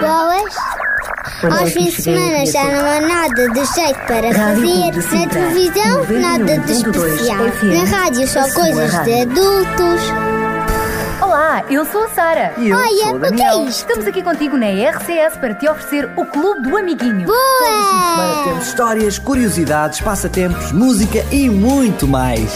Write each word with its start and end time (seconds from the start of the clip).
Boas. 0.00 0.54
Aos 1.42 1.72
fins 1.72 1.96
de 1.96 2.02
semana 2.02 2.44
já 2.46 2.64
não 2.64 2.86
há 2.86 3.00
nada 3.00 3.48
de 3.48 3.64
jeito 3.74 3.98
para 4.06 4.32
fazer. 4.34 5.18
Na 5.18 5.26
televisão, 5.26 6.20
nada 6.20 6.58
de 6.58 6.72
especial. 6.72 7.38
Na 7.62 7.98
rádio, 7.98 8.28
só 8.28 8.42
coisas 8.52 9.04
de 9.04 9.22
adultos. 9.22 10.02
Olá, 11.20 11.64
eu 11.70 11.84
sou 11.84 12.04
a 12.04 12.08
Sara. 12.08 12.54
E 12.58 12.70
eu 12.70 12.76
Olha, 12.76 13.04
sou 13.04 13.16
o 13.16 13.20
que 13.34 13.42
é 13.42 13.64
isto? 13.64 13.88
Estamos 13.88 14.06
aqui 14.06 14.22
contigo 14.22 14.56
na 14.56 14.66
RCS 14.66 15.36
para 15.38 15.54
te 15.54 15.68
oferecer 15.68 16.10
o 16.16 16.24
Clube 16.26 16.68
do 16.68 16.76
Amiguinho. 16.76 17.26
Semana 17.26 18.34
Boa! 18.34 18.44
temos 18.44 18.66
histórias, 18.66 19.18
curiosidades, 19.18 20.00
passatempos, 20.00 20.72
música 20.72 21.24
e 21.30 21.48
muito 21.48 22.06
mais. 22.06 22.50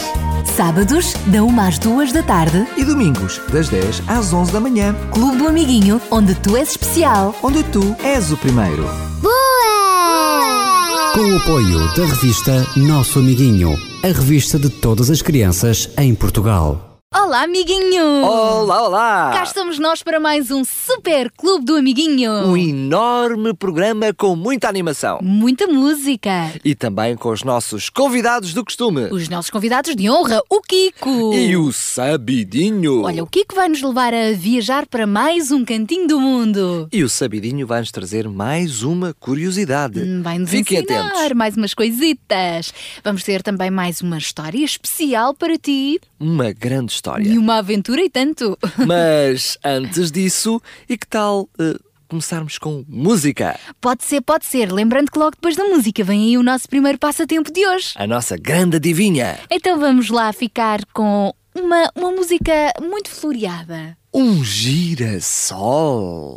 Sábados, 0.45 1.13
da 1.27 1.43
1 1.43 1.59
às 1.59 1.77
2 1.79 2.11
da 2.13 2.23
tarde, 2.23 2.65
E 2.77 2.83
domingos, 2.85 3.41
das 3.51 3.67
10 3.69 4.01
às 4.07 4.31
11 4.31 4.51
da 4.51 4.59
manhã, 4.59 4.95
Clube 5.11 5.37
do 5.37 5.47
Amiguinho, 5.47 5.99
onde 6.09 6.33
tu 6.35 6.55
és 6.55 6.69
especial. 6.71 7.35
onde 7.43 7.63
tu 7.63 7.95
és 8.03 8.31
o 8.31 8.37
primeiro. 8.37 8.83
Boa! 9.21 11.13
Com 11.13 11.21
o 11.33 11.37
apoio 11.37 11.79
da 11.95 12.05
revista 12.05 12.65
Nosso 12.77 13.19
Amiguinho, 13.19 13.77
a 14.03 14.07
revista 14.07 14.57
de 14.59 14.69
todas 14.69 15.09
as 15.09 15.21
crianças 15.21 15.89
em 15.97 16.13
Portugal. 16.15 16.84
Olá, 17.13 17.43
amiguinho! 17.43 18.03
Olá, 18.25 18.83
olá! 18.83 19.31
Cá 19.33 19.43
estamos 19.43 19.79
nós 19.79 20.03
para 20.03 20.19
mais 20.19 20.51
um 20.51 20.65
super 20.65 21.31
Clube 21.31 21.63
do 21.63 21.75
Amiguinho. 21.77 22.29
Um 22.29 22.57
enorme 22.57 23.53
programa 23.53 24.13
com 24.13 24.35
muita 24.35 24.67
animação. 24.67 25.19
Muita 25.21 25.65
música. 25.65 26.51
E 26.63 26.75
também 26.75 27.15
com 27.15 27.29
os 27.29 27.41
nossos 27.41 27.89
convidados 27.89 28.53
do 28.53 28.65
costume. 28.65 29.05
Os 29.13 29.29
nossos 29.29 29.49
convidados 29.49 29.95
de 29.95 30.09
honra, 30.09 30.41
o 30.49 30.59
Kiko. 30.61 31.33
E 31.33 31.55
o 31.55 31.71
Sabidinho. 31.71 33.03
Olha, 33.03 33.23
o 33.23 33.27
Kiko 33.27 33.55
vai 33.55 33.69
nos 33.69 33.81
levar 33.81 34.13
a 34.13 34.33
viajar 34.33 34.85
para 34.85 35.07
mais 35.07 35.51
um 35.51 35.63
cantinho 35.63 36.07
do 36.07 36.19
mundo. 36.19 36.89
E 36.91 37.01
o 37.01 37.07
Sabidinho 37.09 37.65
vai 37.65 37.79
nos 37.79 37.91
trazer 37.91 38.27
mais 38.27 38.83
uma 38.83 39.13
curiosidade. 39.13 40.01
Hum, 40.01 40.21
Vai 40.21 40.37
nos 40.37 40.49
Fiquem 40.49 40.79
ensinar 40.79 41.07
atentos. 41.11 41.31
mais 41.31 41.55
umas 41.55 41.73
coisitas. 41.73 42.73
Vamos 43.05 43.23
ter 43.23 43.41
também 43.41 43.71
mais 43.71 44.01
uma 44.01 44.17
história 44.17 44.65
especial 44.65 45.33
para 45.33 45.57
ti. 45.57 45.99
Uma 46.19 46.51
grande 46.51 46.94
história. 46.95 47.27
E 47.27 47.37
uma 47.37 47.57
aventura 47.57 48.01
e 48.01 48.09
tanto. 48.09 48.57
Mas 48.85 49.57
antes 49.63 50.11
disso, 50.11 50.61
e 50.89 50.97
que 50.97 51.07
tal 51.07 51.49
eh, 51.59 51.75
começarmos 52.07 52.57
com 52.57 52.83
música? 52.87 53.59
Pode 53.79 54.03
ser, 54.03 54.21
pode 54.21 54.45
ser. 54.45 54.71
Lembrando 54.71 55.11
que 55.11 55.19
logo 55.19 55.31
depois 55.31 55.55
da 55.55 55.65
música 55.65 56.03
vem 56.03 56.23
aí 56.23 56.37
o 56.37 56.43
nosso 56.43 56.67
primeiro 56.67 56.97
passatempo 56.97 57.51
de 57.51 57.65
hoje. 57.67 57.93
A 57.95 58.07
nossa 58.07 58.37
grande 58.37 58.77
adivinha. 58.77 59.39
Então 59.49 59.79
vamos 59.79 60.09
lá 60.09 60.31
ficar 60.33 60.79
com 60.93 61.33
uma, 61.53 61.91
uma 61.95 62.11
música 62.11 62.73
muito 62.81 63.09
floreada. 63.09 63.97
Um 64.13 64.43
girassol. 64.43 66.35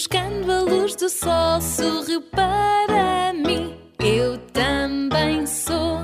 Buscando 0.00 0.50
a 0.50 0.60
luz 0.62 0.96
do 0.96 1.10
sol, 1.10 1.60
sorriu 1.60 2.22
para 2.22 3.34
mim. 3.34 3.78
Eu 3.98 4.38
também 4.50 5.46
sou 5.46 5.98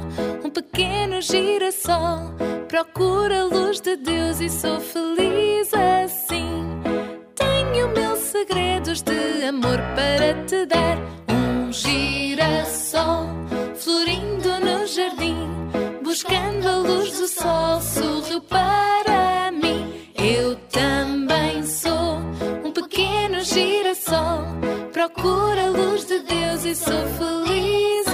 um 0.45 0.51
pequeno 0.51 1.23
girassol, 1.23 2.35
procuro 2.69 3.35
a 3.35 3.45
luz 3.45 3.81
de 3.81 3.97
Deus 3.97 4.39
e 4.39 4.51
sou 4.51 4.79
feliz 4.81 5.73
assim. 5.73 6.79
Tenho 7.35 7.89
mil 7.89 8.17
segredos 8.17 9.01
de 9.01 9.47
amor 9.47 9.79
para 9.95 10.45
te 10.45 10.67
dar. 10.67 10.99
Um 11.33 11.73
girassol 11.73 13.29
florindo 13.77 14.61
no 14.61 14.87
jardim, 14.87 15.49
buscando 16.05 16.69
a 16.69 16.77
luz 16.77 17.19
do 17.19 17.27
sol, 17.27 17.81
sorriu 17.81 18.43
para 18.43 18.96
procuro 25.09 25.61
a 25.61 25.69
luz 25.69 26.05
de 26.05 26.19
Deus 26.21 26.65
e 26.65 26.75
sou 26.75 27.07
feliz 27.19 28.07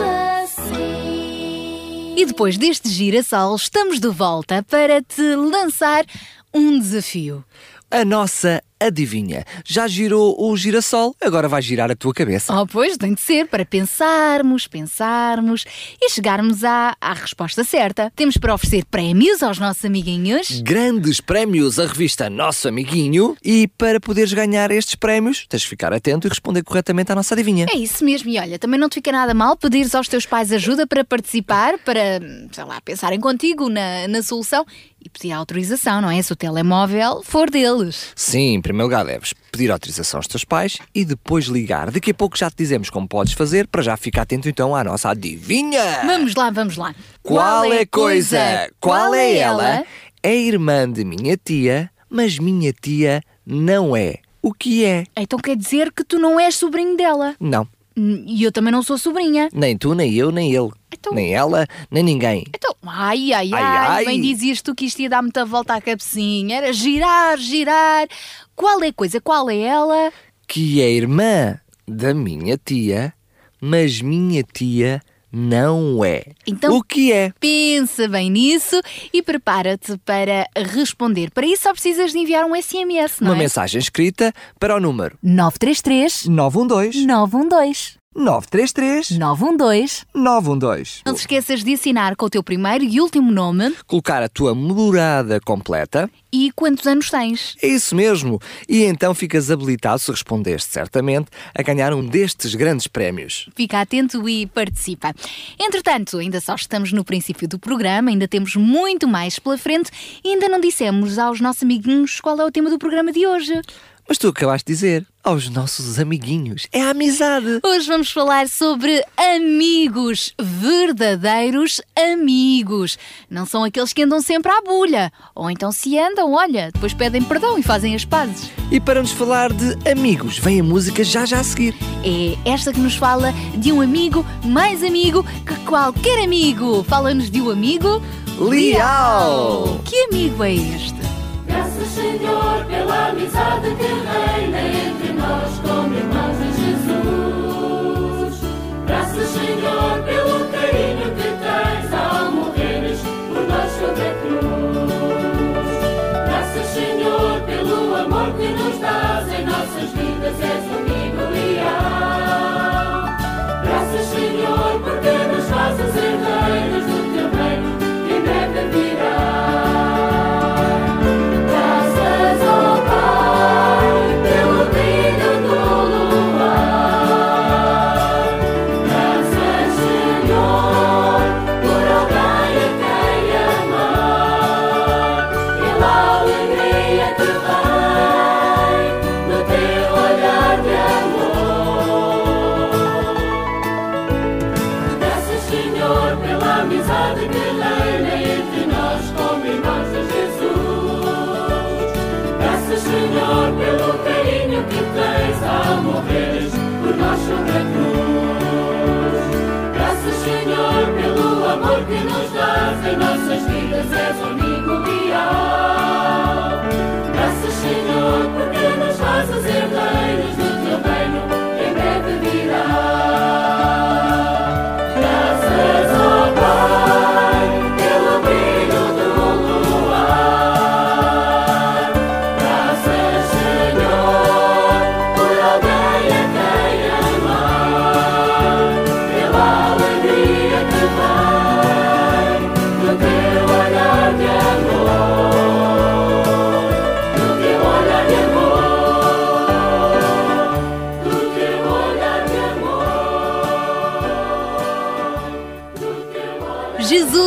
assim. 0.44 2.14
E 2.16 2.26
depois 2.26 2.58
deste 2.58 2.90
girassol, 2.90 3.56
estamos 3.56 3.98
de 3.98 4.08
volta 4.08 4.62
para 4.62 5.00
te 5.00 5.34
lançar 5.34 6.04
um 6.52 6.78
desafio. 6.78 7.42
A 7.90 8.04
nossa 8.04 8.62
adivinha. 8.86 9.44
Já 9.64 9.86
girou 9.86 10.36
o 10.38 10.56
girassol, 10.56 11.14
agora 11.20 11.48
vai 11.48 11.62
girar 11.62 11.90
a 11.90 11.96
tua 11.96 12.12
cabeça. 12.12 12.54
Oh, 12.54 12.66
pois, 12.66 12.96
tem 12.96 13.14
de 13.14 13.20
ser 13.20 13.46
para 13.46 13.64
pensarmos, 13.64 14.66
pensarmos 14.66 15.64
e 16.00 16.10
chegarmos 16.10 16.64
à, 16.64 16.96
à 17.00 17.12
resposta 17.12 17.64
certa. 17.64 18.12
Temos 18.14 18.36
para 18.36 18.54
oferecer 18.54 18.84
prémios 18.84 19.42
aos 19.42 19.58
nossos 19.58 19.84
amiguinhos. 19.84 20.60
Grandes 20.62 21.20
prémios 21.20 21.78
a 21.78 21.86
revista 21.86 22.28
Nosso 22.28 22.68
Amiguinho. 22.68 23.36
E 23.44 23.68
para 23.68 24.00
poderes 24.00 24.32
ganhar 24.32 24.70
estes 24.70 24.94
prémios, 24.94 25.46
tens 25.48 25.62
de 25.62 25.68
ficar 25.68 25.92
atento 25.92 26.26
e 26.26 26.30
responder 26.30 26.62
corretamente 26.62 27.12
à 27.12 27.14
nossa 27.14 27.34
adivinha. 27.34 27.66
É 27.72 27.76
isso 27.76 28.04
mesmo, 28.04 28.30
e 28.30 28.38
olha, 28.38 28.58
também 28.58 28.78
não 28.78 28.88
te 28.88 28.94
fica 28.94 29.12
nada 29.12 29.34
mal 29.34 29.56
pedires 29.56 29.94
aos 29.94 30.08
teus 30.08 30.26
pais 30.26 30.52
ajuda 30.52 30.86
para 30.86 31.04
participar, 31.04 31.78
para, 31.78 32.20
sei 32.50 32.64
lá, 32.64 32.80
pensarem 32.80 33.20
contigo 33.20 33.68
na, 33.68 34.08
na 34.08 34.22
solução 34.22 34.64
e 35.04 35.08
pedir 35.08 35.32
autorização, 35.32 36.00
não 36.00 36.10
é? 36.10 36.22
Se 36.22 36.32
o 36.32 36.36
telemóvel 36.36 37.22
for 37.24 37.50
deles. 37.50 38.12
Sim, 38.14 38.60
primeiro 38.72 38.88
lugar 38.88 39.04
deves 39.04 39.32
pedir 39.52 39.70
autorização 39.70 40.18
aos 40.18 40.26
teus 40.26 40.44
pais 40.44 40.78
e 40.94 41.04
depois 41.04 41.44
ligar. 41.46 41.90
Daqui 41.90 42.10
a 42.10 42.14
pouco 42.14 42.36
já 42.38 42.50
te 42.50 42.56
dizemos 42.56 42.88
como 42.90 43.06
podes 43.06 43.34
fazer, 43.34 43.66
para 43.68 43.82
já 43.82 43.96
ficar 43.96 44.22
atento 44.22 44.48
então 44.48 44.74
à 44.74 44.82
nossa 44.82 45.10
adivinha. 45.10 46.02
Vamos 46.06 46.34
lá, 46.34 46.50
vamos 46.50 46.76
lá. 46.76 46.94
Qual 47.22 47.64
é 47.72 47.84
coisa? 47.84 48.70
Qual 48.80 49.14
é 49.14 49.36
ela? 49.38 49.84
É 50.22 50.34
irmã 50.34 50.90
de 50.90 51.04
minha 51.04 51.36
tia, 51.36 51.90
mas 52.08 52.38
minha 52.38 52.72
tia 52.72 53.20
não 53.46 53.94
é. 53.96 54.16
O 54.40 54.52
que 54.52 54.84
é? 54.84 55.04
Então 55.16 55.38
quer 55.38 55.56
dizer 55.56 55.92
que 55.92 56.02
tu 56.02 56.18
não 56.18 56.40
és 56.40 56.54
sobrinho 56.54 56.96
dela. 56.96 57.34
Não. 57.38 57.66
E 57.94 58.42
eu 58.42 58.50
também 58.50 58.72
não 58.72 58.82
sou 58.82 58.96
sobrinha. 58.96 59.50
Nem 59.52 59.76
tu, 59.76 59.94
nem 59.94 60.14
eu, 60.14 60.30
nem 60.32 60.50
ele. 60.54 60.70
Então- 60.90 61.12
Nem 61.12 61.34
ela, 61.34 61.66
nem 61.90 62.02
ninguém. 62.02 62.44
Então, 62.48 62.74
ai, 62.86 63.32
ai, 63.34 63.50
ai, 63.52 63.62
Ai, 63.62 63.86
ai. 63.88 64.04
bem 64.06 64.20
dizias 64.20 64.62
tu 64.62 64.74
que 64.74 64.86
isto 64.86 65.00
ia 65.00 65.10
dar 65.10 65.20
muita 65.20 65.44
volta 65.44 65.74
à 65.74 65.80
cabecinha. 65.80 66.56
Era 66.56 66.72
girar, 66.72 67.36
girar. 67.38 68.06
Qual 68.54 68.82
é 68.82 68.88
a 68.88 68.92
coisa? 68.92 69.20
Qual 69.20 69.48
é 69.50 69.58
ela? 69.58 70.12
Que 70.46 70.80
é 70.82 70.90
irmã 70.90 71.58
da 71.86 72.12
minha 72.14 72.56
tia, 72.62 73.12
mas 73.60 74.00
minha 74.00 74.42
tia 74.42 75.00
não 75.34 76.04
é. 76.04 76.24
Então- 76.46 76.76
O 76.76 76.82
que 76.82 77.10
é? 77.12 77.32
Pensa 77.40 78.06
bem 78.06 78.30
nisso 78.30 78.78
e 79.12 79.22
prepara-te 79.22 79.96
para 80.04 80.46
responder. 80.54 81.30
Para 81.30 81.46
isso 81.46 81.62
só 81.62 81.72
precisas 81.72 82.12
de 82.12 82.18
enviar 82.18 82.44
um 82.44 82.54
SMS, 82.54 83.20
não 83.20 83.30
Uma 83.30 83.36
é? 83.36 83.38
mensagem 83.38 83.78
escrita 83.80 84.32
para 84.60 84.76
o 84.76 84.80
número 84.80 85.16
933 85.22 86.26
912 86.26 87.06
912 87.06 88.01
933 88.14 89.18
912 89.18 90.04
912. 90.14 91.00
Não 91.04 91.14
te 91.14 91.20
esqueças 91.20 91.64
de 91.64 91.74
assinar 91.74 92.14
com 92.16 92.26
o 92.26 92.30
teu 92.30 92.42
primeiro 92.42 92.84
e 92.84 93.00
último 93.00 93.30
nome 93.32 93.74
Colocar 93.86 94.22
a 94.22 94.28
tua 94.28 94.54
morada 94.54 95.40
completa. 95.40 96.10
e 96.32 96.50
quantos 96.52 96.86
anos 96.86 97.10
tens. 97.10 97.56
É 97.62 97.66
isso 97.66 97.94
mesmo. 97.94 98.40
E 98.68 98.84
então 98.84 99.14
ficas 99.14 99.50
habilitado, 99.50 99.98
se 99.98 100.10
respondeste 100.10 100.72
certamente, 100.72 101.28
a 101.54 101.62
ganhar 101.62 101.92
um 101.92 102.04
destes 102.06 102.54
grandes 102.54 102.86
prémios. 102.86 103.48
Fica 103.54 103.80
atento 103.80 104.26
e 104.28 104.46
participa. 104.46 105.14
Entretanto, 105.60 106.18
ainda 106.18 106.40
só 106.40 106.54
estamos 106.54 106.92
no 106.92 107.04
princípio 107.04 107.46
do 107.46 107.58
programa, 107.58 108.10
ainda 108.10 108.26
temos 108.26 108.56
muito 108.56 109.06
mais 109.06 109.38
pela 109.38 109.58
frente 109.58 109.90
e 110.24 110.30
ainda 110.30 110.48
não 110.48 110.60
dissemos 110.60 111.18
aos 111.18 111.40
nossos 111.40 111.62
amiguinhos 111.62 112.20
qual 112.20 112.38
é 112.40 112.44
o 112.44 112.50
tema 112.50 112.70
do 112.70 112.78
programa 112.78 113.12
de 113.12 113.26
hoje. 113.26 113.60
Mas 114.08 114.18
tu 114.18 114.28
acabaste 114.28 114.66
de 114.66 114.72
dizer 114.72 115.06
aos 115.22 115.48
nossos 115.48 115.98
amiguinhos. 115.98 116.66
É 116.72 116.82
a 116.82 116.90
amizade. 116.90 117.60
Hoje 117.64 117.86
vamos 117.86 118.10
falar 118.10 118.48
sobre 118.48 119.04
amigos, 119.16 120.34
verdadeiros 120.40 121.80
amigos. 121.96 122.98
Não 123.30 123.46
são 123.46 123.62
aqueles 123.62 123.92
que 123.92 124.02
andam 124.02 124.20
sempre 124.20 124.50
à 124.50 124.60
bulha. 124.60 125.12
Ou 125.34 125.48
então 125.50 125.70
se 125.70 125.98
andam, 125.98 126.32
olha, 126.32 126.70
depois 126.72 126.92
pedem 126.92 127.22
perdão 127.22 127.56
e 127.58 127.62
fazem 127.62 127.94
as 127.94 128.04
pazes. 128.04 128.50
E 128.70 128.80
para 128.80 129.00
nos 129.00 129.12
falar 129.12 129.52
de 129.52 129.90
amigos, 129.90 130.38
vem 130.38 130.60
a 130.60 130.64
música 130.64 131.04
já 131.04 131.24
já 131.24 131.40
a 131.40 131.44
seguir. 131.44 131.74
É 132.04 132.50
esta 132.50 132.72
que 132.72 132.80
nos 132.80 132.96
fala 132.96 133.32
de 133.56 133.72
um 133.72 133.80
amigo 133.80 134.26
mais 134.44 134.82
amigo 134.82 135.24
que 135.46 135.54
qualquer 135.64 136.24
amigo. 136.24 136.82
Fala-nos 136.84 137.30
de 137.30 137.40
um 137.40 137.50
amigo 137.50 138.02
Leal. 138.38 139.80
Que 139.84 139.96
amigo 140.04 140.42
é 140.42 140.54
este? 140.54 141.21
Graças, 141.52 141.88
Senhor, 141.88 142.64
pela 142.64 143.08
amizade 143.08 143.74
que 143.76 143.84
reina 143.84 144.58
entre 144.62 145.12
nós 145.12 145.58
como 145.58 145.94
irmãos 145.94 146.40
em 146.40 146.52
Jesus. 146.64 148.40
Graças, 148.86 149.28
Senhor, 149.28 150.02
pelo 150.02 150.31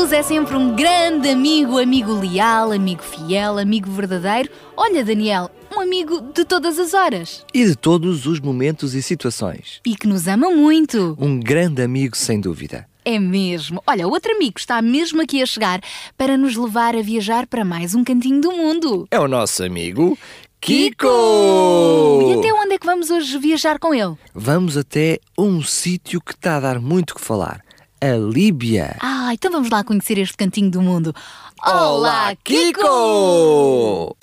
Jesus 0.05 0.13
é 0.13 0.21
sempre 0.21 0.55
um 0.55 0.75
grande 0.75 1.27
amigo, 1.29 1.79
amigo 1.79 2.13
leal, 2.13 2.71
amigo 2.71 3.01
fiel, 3.01 3.57
amigo 3.57 3.89
verdadeiro. 3.89 4.51
Olha, 4.77 5.03
Daniel, 5.03 5.49
um 5.75 5.79
amigo 5.79 6.21
de 6.21 6.45
todas 6.45 6.77
as 6.77 6.93
horas 6.93 7.43
E 7.51 7.65
de 7.65 7.75
todos 7.75 8.27
os 8.27 8.39
momentos 8.39 8.93
e 8.93 9.01
situações. 9.01 9.81
e 9.83 9.95
que 9.95 10.05
nos 10.05 10.27
ama 10.27 10.51
muito. 10.51 11.17
Um 11.19 11.39
grande 11.39 11.81
amigo, 11.81 12.15
sem 12.15 12.39
dúvida. 12.39 12.87
É 13.03 13.17
mesmo. 13.17 13.81
Olha, 13.87 14.07
outro 14.07 14.31
amigo 14.35 14.59
está 14.59 14.79
mesmo 14.79 15.23
aqui 15.23 15.41
a 15.41 15.45
chegar 15.47 15.81
para 16.15 16.37
nos 16.37 16.55
levar 16.55 16.95
a 16.95 17.01
viajar 17.01 17.47
para 17.47 17.65
mais 17.65 17.95
um 17.95 18.03
cantinho 18.03 18.39
do 18.41 18.51
mundo. 18.51 19.07
É 19.09 19.19
o 19.19 19.27
nosso 19.27 19.63
amigo 19.63 20.15
Kiko! 20.61 21.07
E 22.29 22.39
até 22.39 22.53
onde 22.53 22.73
é 22.75 22.77
que 22.77 22.85
vamos 22.85 23.09
hoje 23.09 23.37
viajar 23.39 23.79
com 23.79 23.91
ele? 23.93 24.15
Vamos 24.35 24.77
até 24.77 25.19
um 25.37 25.63
sítio 25.63 26.21
que 26.21 26.31
está 26.33 26.57
a 26.57 26.59
dar 26.59 26.79
muito 26.79 27.15
que 27.15 27.21
falar. 27.21 27.64
A 28.01 28.15
Líbia. 28.17 28.97
Ah, 28.99 29.33
então 29.33 29.51
vamos 29.51 29.69
lá 29.69 29.83
conhecer 29.83 30.17
este 30.17 30.35
cantinho 30.35 30.69
do 30.69 30.81
mundo. 30.81 31.15
Olá, 31.65 32.35
Kiko! 32.43 34.15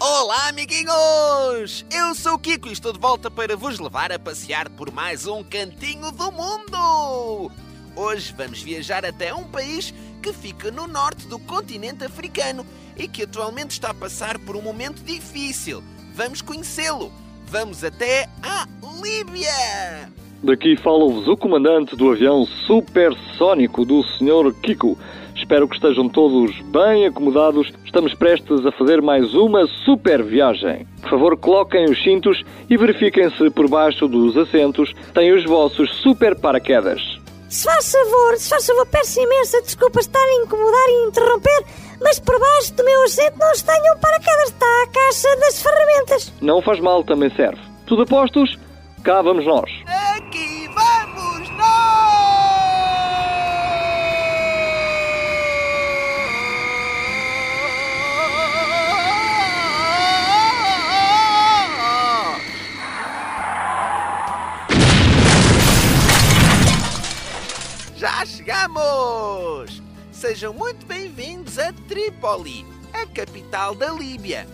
Olá, 0.00 0.48
amiguinhos! 0.48 1.84
Eu 1.90 2.14
sou 2.14 2.34
o 2.34 2.38
Kiko 2.38 2.68
e 2.68 2.72
estou 2.72 2.92
de 2.92 2.98
volta 2.98 3.30
para 3.30 3.56
vos 3.56 3.78
levar 3.78 4.10
a 4.10 4.18
passear 4.18 4.68
por 4.70 4.90
mais 4.90 5.26
um 5.26 5.44
cantinho 5.44 6.10
do 6.12 6.32
mundo! 6.32 7.52
Hoje 8.02 8.34
vamos 8.34 8.62
viajar 8.62 9.04
até 9.04 9.34
um 9.34 9.44
país 9.44 9.92
que 10.22 10.32
fica 10.32 10.70
no 10.70 10.86
norte 10.86 11.28
do 11.28 11.38
continente 11.38 12.02
africano 12.02 12.64
e 12.96 13.06
que 13.06 13.24
atualmente 13.24 13.72
está 13.72 13.90
a 13.90 13.94
passar 13.94 14.38
por 14.38 14.56
um 14.56 14.62
momento 14.62 15.04
difícil. 15.04 15.82
Vamos 16.14 16.40
conhecê-lo! 16.40 17.12
Vamos 17.46 17.84
até 17.84 18.26
à 18.42 18.66
Líbia! 19.02 20.08
Daqui 20.42 20.78
fala-vos 20.78 21.28
o 21.28 21.36
comandante 21.36 21.94
do 21.94 22.10
avião 22.10 22.46
supersónico 22.66 23.84
do 23.84 24.02
Sr. 24.02 24.54
Kiko. 24.62 24.96
Espero 25.36 25.68
que 25.68 25.74
estejam 25.74 26.08
todos 26.08 26.58
bem 26.72 27.06
acomodados. 27.06 27.70
Estamos 27.84 28.14
prestes 28.14 28.64
a 28.64 28.72
fazer 28.72 29.02
mais 29.02 29.34
uma 29.34 29.66
super 29.84 30.22
viagem. 30.22 30.86
Por 31.02 31.10
favor, 31.10 31.36
coloquem 31.36 31.84
os 31.84 32.02
cintos 32.02 32.42
e 32.70 32.78
verifiquem 32.78 33.28
se 33.36 33.50
por 33.50 33.68
baixo 33.68 34.08
dos 34.08 34.38
assentos 34.38 34.90
têm 35.12 35.32
os 35.32 35.44
vossos 35.44 35.94
super 35.96 36.34
paraquedas. 36.34 37.19
Se 37.50 37.64
faz 37.64 37.90
favor, 37.90 38.38
se 38.38 38.48
faz 38.48 38.64
favor, 38.64 38.86
peço 38.86 39.20
imensa 39.20 39.60
desculpa 39.62 39.98
estar 39.98 40.22
a 40.22 40.34
incomodar 40.44 40.88
e 40.88 41.08
interromper, 41.08 41.64
mas 42.00 42.20
por 42.20 42.38
baixo 42.38 42.72
do 42.74 42.84
meu 42.84 43.02
assento 43.02 43.36
não 43.40 43.50
está 43.50 43.72
nenhum 43.80 43.98
paraquedas, 43.98 44.50
está 44.50 44.66
a 44.84 44.86
caixa 44.86 45.36
das 45.40 45.60
ferramentas. 45.60 46.32
Não 46.40 46.62
faz 46.62 46.78
mal, 46.78 47.02
também 47.02 47.28
serve. 47.34 47.60
Tudo 47.86 48.02
a 48.02 48.06
postos? 48.06 48.56
Cá 49.02 49.20
vamos 49.20 49.44
nós. 49.44 49.68
Chegamos! 68.60 69.82
Sejam 70.12 70.52
muito 70.52 70.84
bem-vindos 70.84 71.58
a 71.58 71.72
Trípoli, 71.72 72.66
a 72.92 73.06
capital 73.06 73.74
da 73.74 73.90
Líbia. 73.90 74.46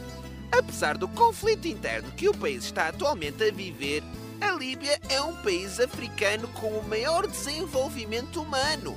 Apesar 0.56 0.96
do 0.96 1.08
conflito 1.08 1.66
interno 1.66 2.12
que 2.12 2.28
o 2.28 2.36
país 2.36 2.66
está 2.66 2.86
atualmente 2.86 3.42
a 3.42 3.50
viver, 3.50 4.04
a 4.40 4.52
Líbia 4.52 4.96
é 5.08 5.20
um 5.20 5.34
país 5.42 5.80
africano 5.80 6.46
com 6.48 6.68
o 6.68 6.88
maior 6.88 7.26
desenvolvimento 7.26 8.40
humano. 8.40 8.96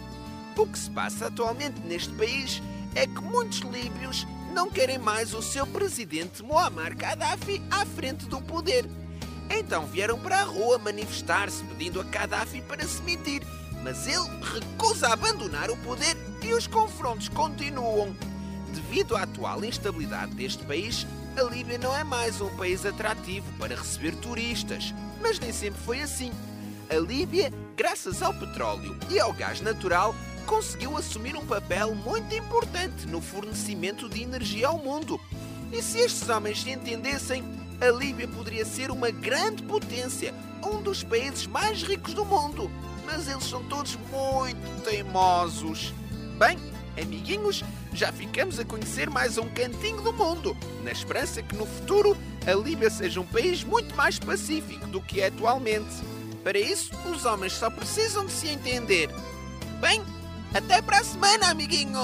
O 0.56 0.68
que 0.68 0.78
se 0.78 0.92
passa 0.92 1.26
atualmente 1.26 1.80
neste 1.80 2.14
país 2.14 2.62
é 2.94 3.08
que 3.08 3.20
muitos 3.20 3.62
líbios 3.62 4.28
não 4.54 4.70
querem 4.70 5.00
mais 5.00 5.34
o 5.34 5.42
seu 5.42 5.66
presidente 5.66 6.44
Muammar 6.44 6.96
Gaddafi 6.96 7.64
à 7.72 7.84
frente 7.84 8.28
do 8.28 8.40
poder. 8.44 8.86
Então 9.50 9.88
vieram 9.88 10.20
para 10.20 10.42
a 10.42 10.44
rua 10.44 10.78
manifestar-se 10.78 11.64
pedindo 11.64 12.00
a 12.00 12.04
Gaddafi 12.04 12.62
para 12.62 12.86
se 12.86 13.02
demitir, 13.02 13.42
mas 13.84 14.08
ele 14.08 14.30
recusa 14.42 15.10
abandonar 15.10 15.70
o 15.70 15.78
poder 15.78 16.16
e 16.42 16.54
os 16.54 16.68
confrontos 16.68 17.30
continuam. 17.30 18.16
Devido 18.74 19.16
à 19.16 19.24
atual 19.24 19.64
instabilidade 19.64 20.34
deste 20.34 20.64
país, 20.64 21.06
a 21.38 21.44
Líbia 21.44 21.78
não 21.78 21.96
é 21.96 22.04
mais 22.04 22.42
um 22.42 22.50
país 22.56 22.86
atrativo 22.86 23.52
para 23.58 23.76
receber 23.76 24.16
turistas. 24.16 24.94
Mas 25.22 25.40
nem 25.40 25.52
sempre 25.52 25.80
foi 25.82 26.02
assim. 26.02 26.32
A 26.90 26.96
Líbia, 26.96 27.52
graças 27.76 28.22
ao 28.22 28.34
petróleo 28.34 28.98
e 29.10 29.20
ao 29.20 29.34
gás 29.34 29.62
natural, 29.62 30.16
conseguiu 30.46 30.98
assumir 30.98 31.36
um 31.36 31.46
papel 31.46 31.94
muito 31.94 32.34
importante 32.34 33.06
no 33.08 33.22
fornecimento 33.22 34.10
de 34.10 34.24
energia 34.24 34.68
ao 34.68 34.80
mundo. 34.80 35.20
E 35.72 35.82
se 35.82 36.00
estes 36.00 36.28
homens 36.28 36.62
se 36.64 36.72
entendessem, 36.72 37.44
a 37.80 37.92
Líbia 37.92 38.28
poderia 38.28 38.66
ser 38.66 38.92
uma 38.92 39.12
grande 39.12 39.62
potência, 39.64 40.34
um 40.66 40.82
dos 40.82 41.04
países 41.04 41.46
mais 41.46 41.84
ricos 41.84 42.14
do 42.14 42.26
mundo. 42.26 42.70
Mas 43.12 43.28
eles 43.28 43.44
são 43.46 43.64
todos 43.64 43.98
muito 44.12 44.84
teimosos. 44.84 45.92
Bem, 46.38 46.60
amiguinhos, 47.02 47.64
já 47.92 48.12
ficamos 48.12 48.60
a 48.60 48.66
conhecer 48.66 49.10
mais 49.10 49.36
um 49.40 49.50
cantinho 49.50 50.00
do 50.04 50.14
mundo, 50.14 50.56
na 50.84 50.92
esperança 50.92 51.42
que 51.42 51.56
no 51.56 51.66
futuro 51.66 52.16
a 52.46 52.54
Líbia 52.54 52.88
seja 52.88 53.20
um 53.20 53.26
país 53.26 53.64
muito 53.64 53.96
mais 53.96 54.20
pacífico 54.20 54.86
do 54.86 55.02
que 55.02 55.22
é 55.22 55.26
atualmente. 55.26 56.04
Para 56.44 56.60
isso, 56.60 56.92
os 57.12 57.26
homens 57.26 57.54
só 57.54 57.72
precisam 57.72 58.28
de 58.28 58.32
se 58.32 58.48
entender. 58.48 59.10
Bem, 59.82 60.04
até 60.54 60.80
para 60.80 61.00
a 61.00 61.04
semana, 61.04 61.50
amiguinhos! 61.50 61.98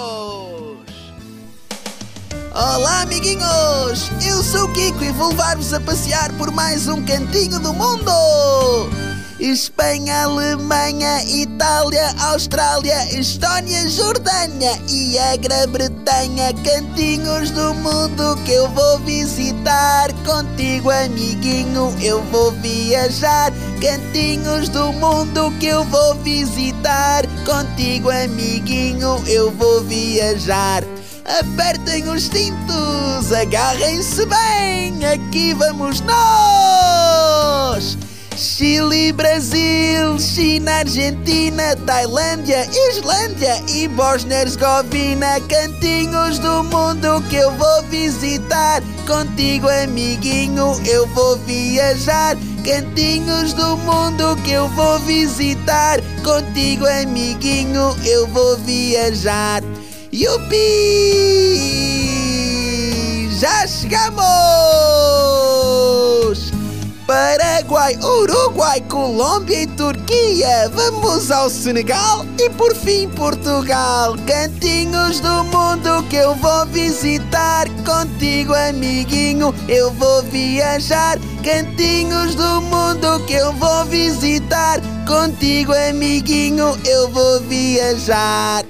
Olá, 2.51 3.01
amiguinhos! 3.01 4.09
Eu 4.27 4.41
sou 4.41 4.65
o 4.65 4.73
Kiko 4.73 5.03
e 5.03 5.11
vou 5.11 5.29
levar-vos 5.29 5.71
a 5.71 5.79
passear 5.79 6.35
por 6.35 6.49
mais 6.49 6.87
um 6.87 7.05
cantinho 7.05 7.59
do 7.59 7.73
mundo! 7.73 9.04
Espanha, 9.39 10.23
Alemanha, 10.23 11.21
Itália, 11.25 12.15
Austrália, 12.19 13.19
Estónia, 13.19 13.87
Jordânia 13.89 14.71
e 14.87 15.19
a 15.19 15.35
Grã-Bretanha, 15.35 16.53
cantinhos 16.63 17.51
do 17.51 17.73
mundo 17.73 18.37
que 18.45 18.53
eu 18.53 18.69
vou 18.69 18.99
visitar. 18.99 20.13
Contigo, 20.25 20.89
amiguinho, 20.89 21.93
eu 22.01 22.23
vou 22.31 22.51
viajar. 22.53 23.51
Cantinhos 23.81 24.69
do 24.69 24.93
mundo 24.93 25.51
que 25.59 25.67
eu 25.67 25.83
vou 25.83 26.15
visitar. 26.15 27.25
Contigo, 27.45 28.09
amiguinho, 28.09 29.21
eu 29.27 29.51
vou 29.51 29.83
viajar. 29.83 30.81
Apertem 31.39 32.07
os 32.07 32.23
cintos, 32.23 33.33
agarrem-se 33.33 34.25
bem, 34.27 35.05
aqui 35.05 35.55
vamos 35.55 35.99
nós! 36.01 37.97
Chile, 38.37 39.13
Brasil, 39.13 40.19
China, 40.19 40.79
Argentina, 40.79 41.75
Tailândia, 41.85 42.67
Islândia 42.89 43.63
e 43.69 43.87
Bósnia-Herzegovina, 43.87 45.39
cantinhos 45.47 46.37
do 46.39 46.63
mundo 46.65 47.23
que 47.29 47.37
eu 47.37 47.51
vou 47.51 47.83
visitar. 47.83 48.81
Contigo, 49.07 49.69
amiguinho, 49.69 50.77
eu 50.85 51.07
vou 51.07 51.37
viajar. 51.37 52.35
Cantinhos 52.65 53.53
do 53.53 53.77
mundo 53.77 54.35
que 54.43 54.51
eu 54.51 54.67
vou 54.69 54.99
visitar. 54.99 56.01
Contigo, 56.23 56.85
amiguinho, 56.85 57.95
eu 58.03 58.27
vou 58.27 58.57
viajar. 58.57 59.63
Yupi! 60.11 60.55
Já 63.39 63.65
chegamos! 63.67 65.04
Paraguai, 67.05 67.95
Uruguai, 68.01 68.81
Colômbia 68.89 69.61
e 69.61 69.67
Turquia. 69.67 70.69
Vamos 70.73 71.29
ao 71.29 71.51
Senegal 71.51 72.25
e 72.39 72.49
por 72.49 72.75
fim 72.75 73.07
Portugal. 73.09 74.15
Cantinhos 74.25 75.19
do 75.19 75.43
mundo 75.43 76.03
que 76.09 76.15
eu 76.15 76.33
vou 76.35 76.65
visitar. 76.65 77.67
Contigo, 77.85 78.55
amiguinho, 78.55 79.53
eu 79.67 79.91
vou 79.91 80.23
viajar. 80.23 81.19
Cantinhos 81.43 82.33
do 82.33 82.61
mundo 82.61 83.23
que 83.27 83.33
eu 83.33 83.53
vou 83.53 83.85
visitar. 83.85 84.79
Contigo, 85.07 85.73
amiguinho, 85.73 86.75
eu 86.85 87.07
vou 87.11 87.39
viajar. 87.41 88.64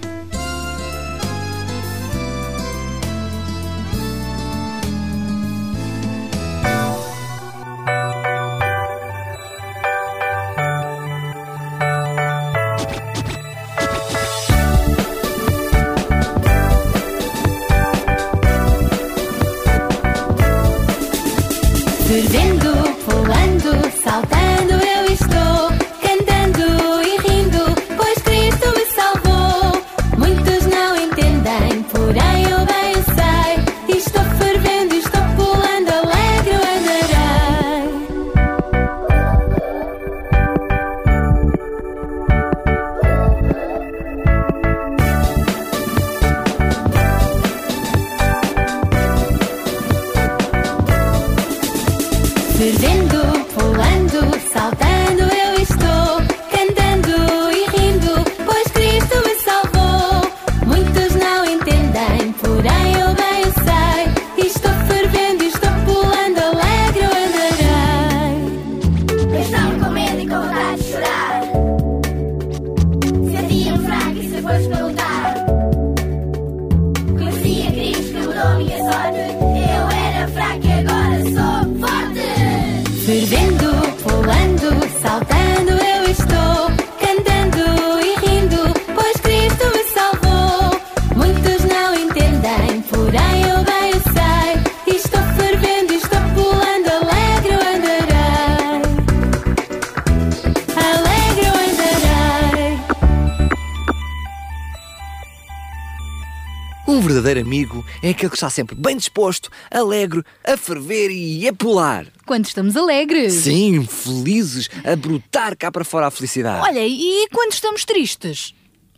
Um 106.87 107.01
verdadeiro 107.01 107.39
amigo 107.39 107.83
é 108.03 108.09
aquele 108.11 108.29
que 108.29 108.35
está 108.35 108.47
sempre 108.47 108.75
bem 108.75 108.95
disposto, 108.95 109.49
alegre, 109.71 110.23
a 110.43 110.55
ferver 110.55 111.09
e 111.09 111.47
a 111.47 111.53
pular. 111.53 112.05
Quando 112.27 112.45
estamos 112.45 112.77
alegres. 112.77 113.33
Sim, 113.33 113.83
felizes, 113.85 114.69
a 114.83 114.95
brotar 114.95 115.57
cá 115.57 115.71
para 115.71 115.83
fora 115.83 116.05
a 116.05 116.11
felicidade. 116.11 116.61
Olha, 116.63 116.85
e 116.85 117.27
quando 117.33 117.53
estamos 117.53 117.85
tristes? 117.85 118.53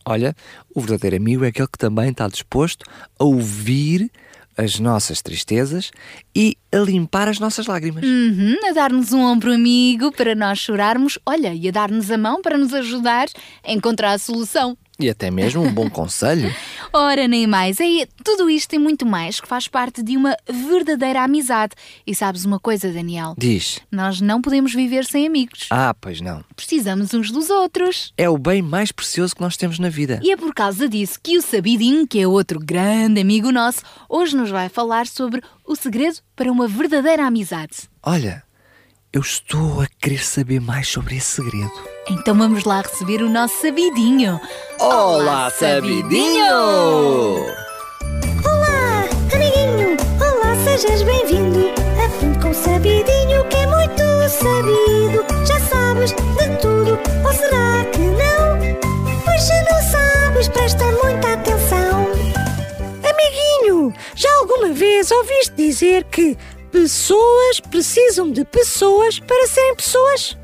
Olha, 0.06 0.36
o 0.75 0.82
verdadeiro 0.82 1.15
amigo 1.15 1.46
é 1.46 1.48
aquele 1.48 1.67
que 1.67 1.77
também 1.77 2.10
está 2.10 2.27
disposto 2.27 2.84
a 3.17 3.24
ouvir 3.24 4.12
as 4.58 4.79
nossas 4.79 5.22
tristezas 5.22 5.91
e 6.36 6.58
a 6.74 6.77
limpar 6.79 7.29
as 7.29 7.39
nossas 7.39 7.67
lágrimas. 7.67 8.03
Uhum, 8.03 8.58
a 8.70 8.74
dar-nos 8.74 9.13
um 9.13 9.22
ombro 9.22 9.53
amigo 9.53 10.12
para 10.12 10.36
nós 10.36 10.60
chorarmos. 10.60 11.17
Olha, 11.25 11.53
e 11.53 11.70
a 11.70 11.72
dar-nos 11.72 12.12
a 12.12 12.17
mão 12.17 12.41
para 12.41 12.58
nos 12.58 12.74
ajudar 12.74 13.27
a 13.63 13.72
encontrar 13.72 14.13
a 14.13 14.17
solução. 14.17 14.77
E 15.00 15.10
até 15.10 15.30
mesmo 15.30 15.62
um 15.62 15.72
bom 15.72 15.89
conselho. 15.92 16.54
Ora, 16.92 17.27
nem 17.27 17.46
mais. 17.46 17.80
É 17.80 18.08
tudo 18.24 18.50
isto 18.50 18.74
e 18.74 18.80
muito 18.80 19.06
mais 19.06 19.39
que 19.39 19.48
faz 19.48 19.68
parte 19.68 20.01
de 20.01 20.18
uma 20.18 20.36
verdadeira 20.50 21.24
amizade. 21.24 21.74
E 22.06 22.16
sabes 22.16 22.46
uma 22.46 22.60
coisa, 22.60 22.92
Daniel? 22.92 23.36
Diz. 23.38 23.80
Nós 23.92 24.20
não 24.22 24.42
podemos 24.42 24.74
viver 24.74 25.06
sem 25.06 25.27
amigos. 25.27 25.68
Ah, 25.70 25.94
pois 26.00 26.20
não. 26.22 26.44
Precisamos 26.56 27.13
uns 27.13 27.30
dos 27.32 27.50
outros. 27.50 28.12
É 28.18 28.30
o 28.30 28.38
bem 28.38 28.62
mais 28.62 28.92
precioso 28.92 29.36
que 29.36 29.42
nós 29.42 29.56
temos 29.58 29.77
na 29.80 29.89
vida. 29.89 30.20
E 30.24 30.32
é 30.32 30.38
por 30.38 30.54
causa 30.54 30.89
disso 30.89 31.20
que 31.22 31.38
o 31.38 31.42
Sabidinho, 31.42 32.08
que 32.08 32.20
é 32.20 32.27
outro 32.27 32.60
grande 32.60 33.22
amigo 33.22 33.51
nosso, 33.51 33.82
hoje 34.10 34.36
nos 34.36 34.50
vai 34.50 34.70
falar 34.70 35.06
sobre 35.08 35.42
o 35.66 35.75
segredo 35.75 36.18
para 36.36 36.51
uma 36.51 36.68
verdadeira 36.68 37.25
amizade. 37.25 37.89
Olha, 38.01 38.44
eu 39.14 39.22
estou 39.22 39.82
a 39.82 39.88
querer 40.00 40.24
saber 40.24 40.60
mais 40.60 40.88
sobre 40.88 41.16
esse 41.16 41.42
segredo. 41.42 41.72
Então 42.10 42.38
vamos 42.38 42.66
lá 42.66 42.82
receber 42.82 43.22
o 43.22 43.30
nosso 43.30 43.62
Sabidinho. 43.62 44.40
Olá, 44.80 45.50
Sabidinho! 45.50 46.46
Olá, 48.46 49.06
amiguinho! 49.34 49.98
Olá, 50.20 50.56
sejas 50.64 51.04
bem-vindo! 51.04 51.72
Aprende 52.06 52.40
com 52.40 52.50
o 52.50 52.54
sabidinho 52.54 53.48
que 53.50 53.58
é 53.58 53.68
muito 53.68 54.04
sabido. 54.30 55.26
Já 55.46 55.60
sabes 55.62 56.12
de 56.12 56.58
tudo, 56.62 57.00
ou 57.26 57.34
será 57.34 57.86
que 57.92 58.00
não? 58.00 59.24
Pois 59.24 59.42
se 59.42 59.62
não 59.64 59.82
sabes, 59.90 60.48
presta 60.50 60.86
muita 61.04 61.34
atenção. 61.34 62.08
Amiguinho, 63.10 63.94
já 64.16 64.34
alguma 64.36 64.74
vez 64.74 65.10
ouviste 65.12 65.56
dizer 65.56 66.04
que 66.06 66.38
pessoas 66.72 67.60
precisam 67.60 68.32
de 68.32 68.46
pessoas 68.46 69.20
para 69.20 69.48
serem 69.48 69.76
pessoas? 69.76 70.38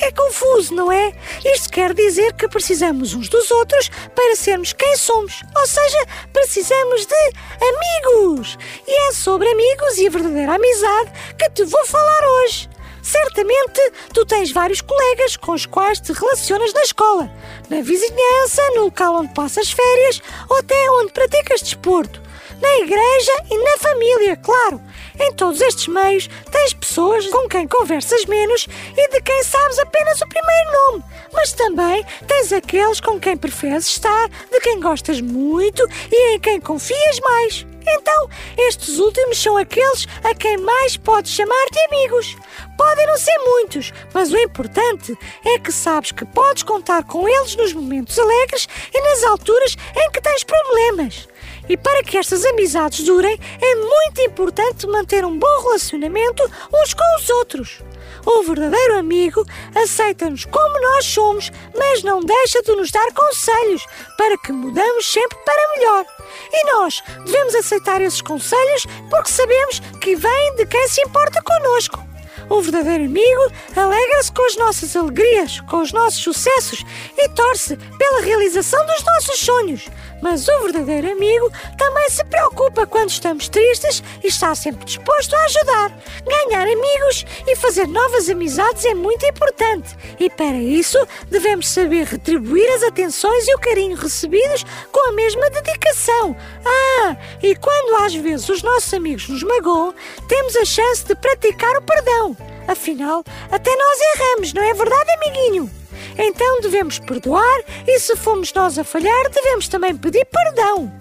É 0.00 0.12
confuso, 0.12 0.74
não 0.74 0.92
é? 0.92 1.12
Isto 1.44 1.70
quer 1.70 1.92
dizer 1.92 2.32
que 2.34 2.46
precisamos 2.46 3.14
uns 3.14 3.28
dos 3.28 3.50
outros 3.50 3.90
para 4.14 4.36
sermos 4.36 4.72
quem 4.72 4.96
somos. 4.96 5.42
Ou 5.56 5.66
seja, 5.66 6.06
precisamos 6.32 7.04
de 7.04 7.32
amigos. 7.60 8.56
E 8.86 9.08
é 9.08 9.12
sobre 9.12 9.48
amigos 9.48 9.98
e 9.98 10.06
a 10.06 10.10
verdadeira 10.10 10.54
amizade 10.54 11.10
que 11.36 11.50
te 11.50 11.64
vou 11.64 11.84
falar 11.86 12.22
hoje. 12.28 12.70
Certamente 13.02 13.92
tu 14.12 14.24
tens 14.26 14.52
vários 14.52 14.82
colegas 14.82 15.36
com 15.36 15.52
os 15.52 15.66
quais 15.66 15.98
te 15.98 16.12
relacionas 16.12 16.72
na 16.74 16.82
escola, 16.82 17.30
na 17.70 17.80
vizinhança, 17.80 18.62
no 18.74 18.84
local 18.84 19.16
onde 19.16 19.32
passas 19.32 19.70
férias 19.70 20.20
ou 20.48 20.58
até 20.58 20.90
onde 20.90 21.12
praticas 21.12 21.62
desporto, 21.62 22.20
na 22.60 22.78
igreja 22.80 23.32
e 23.50 23.56
na 23.56 23.78
família, 23.78 24.36
claro. 24.36 24.80
Em 25.20 25.32
todos 25.32 25.60
estes 25.60 25.88
meios 25.88 26.28
tens 26.50 26.72
pessoas 26.72 27.26
com 27.26 27.48
quem 27.48 27.66
conversas 27.66 28.24
menos 28.26 28.68
e 28.96 29.08
de 29.08 29.20
quem 29.20 29.42
sabes 29.42 29.78
apenas 29.78 30.20
o 30.20 30.28
primeiro 30.28 30.72
nome, 30.72 31.04
mas 31.32 31.52
também 31.52 32.04
tens 32.26 32.52
aqueles 32.52 33.00
com 33.00 33.18
quem 33.18 33.36
preferes 33.36 33.86
estar, 33.86 34.28
de 34.28 34.60
quem 34.60 34.80
gostas 34.80 35.20
muito 35.20 35.82
e 36.10 36.34
em 36.34 36.38
quem 36.38 36.60
confias 36.60 37.20
mais. 37.20 37.66
Então, 37.90 38.28
estes 38.56 38.98
últimos 38.98 39.40
são 39.40 39.56
aqueles 39.56 40.06
a 40.22 40.34
quem 40.34 40.58
mais 40.58 40.96
podes 40.96 41.32
chamar 41.32 41.66
de 41.72 41.80
amigos. 41.86 42.36
Podem 42.76 43.06
não 43.06 43.16
ser 43.16 43.36
muitos, 43.38 43.92
mas 44.12 44.30
o 44.30 44.36
importante 44.36 45.16
é 45.44 45.58
que 45.58 45.72
sabes 45.72 46.12
que 46.12 46.24
podes 46.26 46.62
contar 46.62 47.02
com 47.04 47.26
eles 47.26 47.56
nos 47.56 47.72
momentos 47.72 48.18
alegres 48.18 48.68
e 48.92 49.00
nas 49.00 49.24
alturas 49.24 49.76
em 49.96 50.10
que 50.10 50.20
tens 50.20 50.44
problemas. 50.44 51.28
E 51.68 51.76
para 51.76 52.02
que 52.02 52.16
estas 52.16 52.44
amizades 52.44 53.04
durem, 53.04 53.38
é 53.60 53.74
muito 53.74 54.20
importante 54.22 54.86
manter 54.86 55.24
um 55.24 55.38
bom 55.38 55.62
relacionamento 55.62 56.42
uns 56.72 56.94
com 56.94 57.16
os 57.16 57.30
outros. 57.30 57.82
O 58.24 58.42
verdadeiro 58.42 58.98
amigo 58.98 59.44
aceita-nos 59.74 60.44
como 60.44 60.80
nós 60.80 61.04
somos, 61.04 61.50
mas 61.76 62.02
não 62.02 62.20
deixa 62.20 62.62
de 62.62 62.74
nos 62.74 62.90
dar 62.90 63.12
conselhos 63.12 63.86
para 64.16 64.36
que 64.38 64.52
mudamos 64.52 65.06
sempre 65.06 65.38
para 65.44 65.76
melhor. 65.76 66.04
E 66.52 66.72
nós 66.72 67.02
devemos 67.24 67.54
aceitar 67.54 68.00
esses 68.00 68.20
conselhos 68.20 68.86
porque 69.10 69.30
sabemos 69.30 69.80
que 70.00 70.16
vêm 70.16 70.54
de 70.56 70.66
quem 70.66 70.88
se 70.88 71.00
importa 71.02 71.42
connosco. 71.42 72.08
Um 72.50 72.60
verdadeiro 72.60 73.04
amigo 73.04 73.52
alegra-se 73.76 74.32
com 74.32 74.46
as 74.46 74.56
nossas 74.56 74.96
alegrias, 74.96 75.60
com 75.60 75.82
os 75.82 75.92
nossos 75.92 76.22
sucessos 76.22 76.84
e 77.16 77.28
torce 77.30 77.76
pela 77.76 78.22
realização 78.22 78.84
dos 78.86 79.04
nossos 79.04 79.40
sonhos. 79.40 79.88
Mas 80.20 80.48
o 80.48 80.62
verdadeiro 80.62 81.12
amigo 81.12 81.50
também 81.76 82.10
se 82.10 82.24
preocupa 82.24 82.86
quando 82.86 83.10
estamos 83.10 83.48
tristes 83.48 84.02
e 84.22 84.28
está 84.28 84.54
sempre 84.54 84.84
disposto 84.84 85.34
a 85.34 85.44
ajudar. 85.44 85.98
Ganhar 86.26 86.62
amigos 86.62 87.24
e 87.46 87.56
fazer 87.56 87.86
novas 87.86 88.28
amizades 88.28 88.84
é 88.84 88.94
muito 88.94 89.24
importante 89.26 89.96
e 90.18 90.28
para 90.28 90.56
isso 90.56 90.98
devemos 91.30 91.68
saber 91.68 92.04
retribuir 92.06 92.68
as 92.74 92.82
atenções 92.82 93.46
e 93.46 93.54
o 93.54 93.58
carinho 93.58 93.96
recebidos 93.96 94.64
com 94.90 95.08
a 95.08 95.12
mesma 95.12 95.48
dedicação. 95.50 96.36
Ah, 96.64 97.16
e 97.42 97.54
quando 97.54 98.04
às 98.04 98.14
vezes 98.14 98.48
os 98.48 98.62
nossos 98.62 98.92
amigos 98.92 99.28
nos 99.28 99.42
magoam, 99.42 99.94
temos 100.26 100.56
a 100.56 100.64
chance 100.64 101.04
de 101.04 101.14
praticar 101.14 101.76
o 101.76 101.82
perdão. 101.82 102.27
Afinal, 102.66 103.24
até 103.50 103.74
nós 103.74 103.98
erramos, 104.14 104.52
não 104.52 104.62
é 104.62 104.74
verdade, 104.74 105.10
amiguinho? 105.12 105.70
Então 106.18 106.60
devemos 106.60 106.98
perdoar 106.98 107.60
e 107.86 107.98
se 108.00 108.16
fomos 108.16 108.52
nós 108.52 108.78
a 108.78 108.84
falhar, 108.84 109.30
devemos 109.30 109.68
também 109.68 109.96
pedir 109.96 110.26
perdão. 110.26 110.92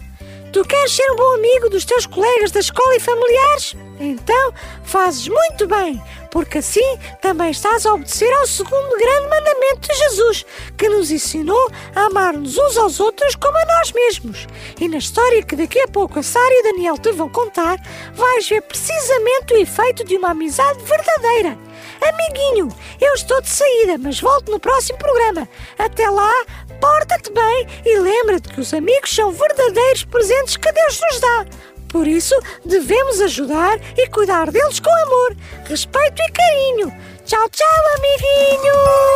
Tu 0.53 0.63
queres 0.63 0.91
ser 0.91 1.11
um 1.11 1.15
bom 1.15 1.33
amigo 1.35 1.69
dos 1.69 1.85
teus 1.85 2.05
colegas 2.05 2.51
da 2.51 2.59
escola 2.59 2.95
e 2.95 2.99
familiares? 2.99 3.75
Então 3.99 4.53
fazes 4.83 5.27
muito 5.27 5.67
bem, 5.67 6.01
porque 6.37 6.59
assim 6.59 6.99
também 7.19 7.49
estás 7.49 7.83
a 7.87 7.95
obedecer 7.95 8.31
ao 8.31 8.45
segundo 8.45 8.95
grande 8.95 9.27
mandamento 9.27 9.89
de 9.89 9.95
Jesus, 9.95 10.45
que 10.77 10.87
nos 10.87 11.09
ensinou 11.09 11.71
a 11.95 12.01
amar-nos 12.01 12.55
uns 12.59 12.77
aos 12.77 12.99
outros 12.99 13.35
como 13.35 13.57
a 13.57 13.65
nós 13.65 13.91
mesmos. 13.91 14.45
E 14.79 14.87
na 14.87 14.99
história 14.99 15.41
que 15.41 15.55
daqui 15.55 15.79
a 15.79 15.87
pouco 15.87 16.19
a 16.19 16.21
Sara 16.21 16.53
e 16.53 16.61
Daniel 16.61 16.95
te 16.99 17.11
vão 17.11 17.27
contar, 17.27 17.79
vais 18.13 18.47
ver 18.47 18.61
precisamente 18.61 19.51
o 19.51 19.57
efeito 19.57 20.03
de 20.03 20.15
uma 20.15 20.29
amizade 20.29 20.77
verdadeira. 20.83 21.57
Amiguinho, 22.03 22.69
eu 23.01 23.13
estou 23.15 23.41
de 23.41 23.49
saída, 23.49 23.97
mas 23.97 24.21
volto 24.21 24.51
no 24.51 24.59
próximo 24.59 24.99
programa. 24.99 25.49
Até 25.79 26.07
lá, 26.07 26.31
porta-te 26.79 27.31
bem 27.31 27.67
e 27.83 27.97
lembra-te 27.97 28.49
que 28.49 28.61
os 28.61 28.75
amigos 28.75 29.09
são 29.09 29.31
verdadeiros 29.31 30.03
presentes 30.03 30.55
que 30.55 30.71
Deus 30.71 31.01
nos 31.01 31.19
dá. 31.19 31.45
Por 31.97 32.07
isso, 32.07 32.39
devemos 32.63 33.19
ajudar 33.21 33.79
e 33.97 34.07
cuidar 34.09 34.51
deles 34.51 34.79
com 34.79 34.91
amor, 35.07 35.35
respeito 35.65 36.21
e 36.21 36.31
carinho. 36.31 36.93
Tchau, 37.25 37.49
tchau, 37.49 37.67
amiguinho! 37.97 39.06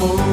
Amor. 0.00 0.29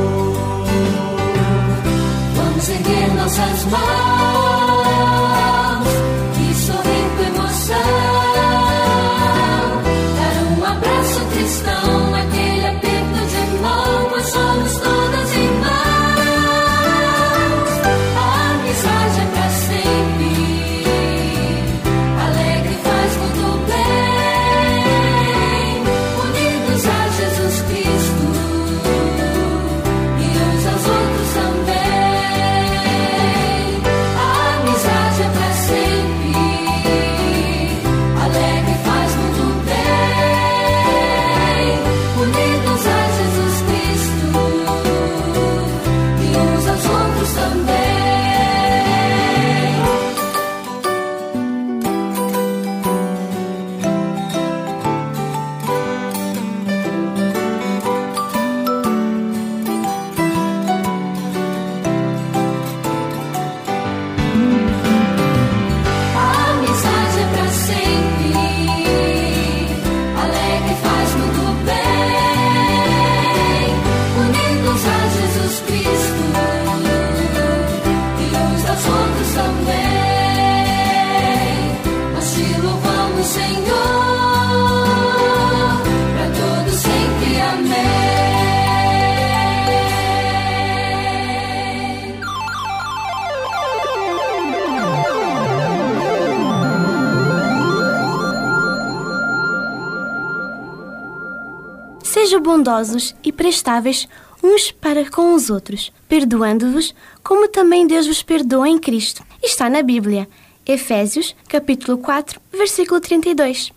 Bondosos 102.47 103.13
e 103.21 103.31
prestáveis 103.31 104.07
uns 104.41 104.71
para 104.71 105.09
com 105.11 105.33
os 105.33 105.49
outros, 105.49 105.91
perdoando-vos, 106.07 106.95
como 107.21 107.49
também 107.49 107.85
Deus 107.85 108.07
vos 108.07 108.23
perdoa 108.23 108.69
em 108.69 108.79
Cristo. 108.79 109.21
Está 109.43 109.69
na 109.69 109.81
Bíblia, 109.81 110.29
Efésios, 110.65 111.35
capítulo 111.49 111.97
4, 111.97 112.39
versículo 112.53 113.01
32. 113.01 113.76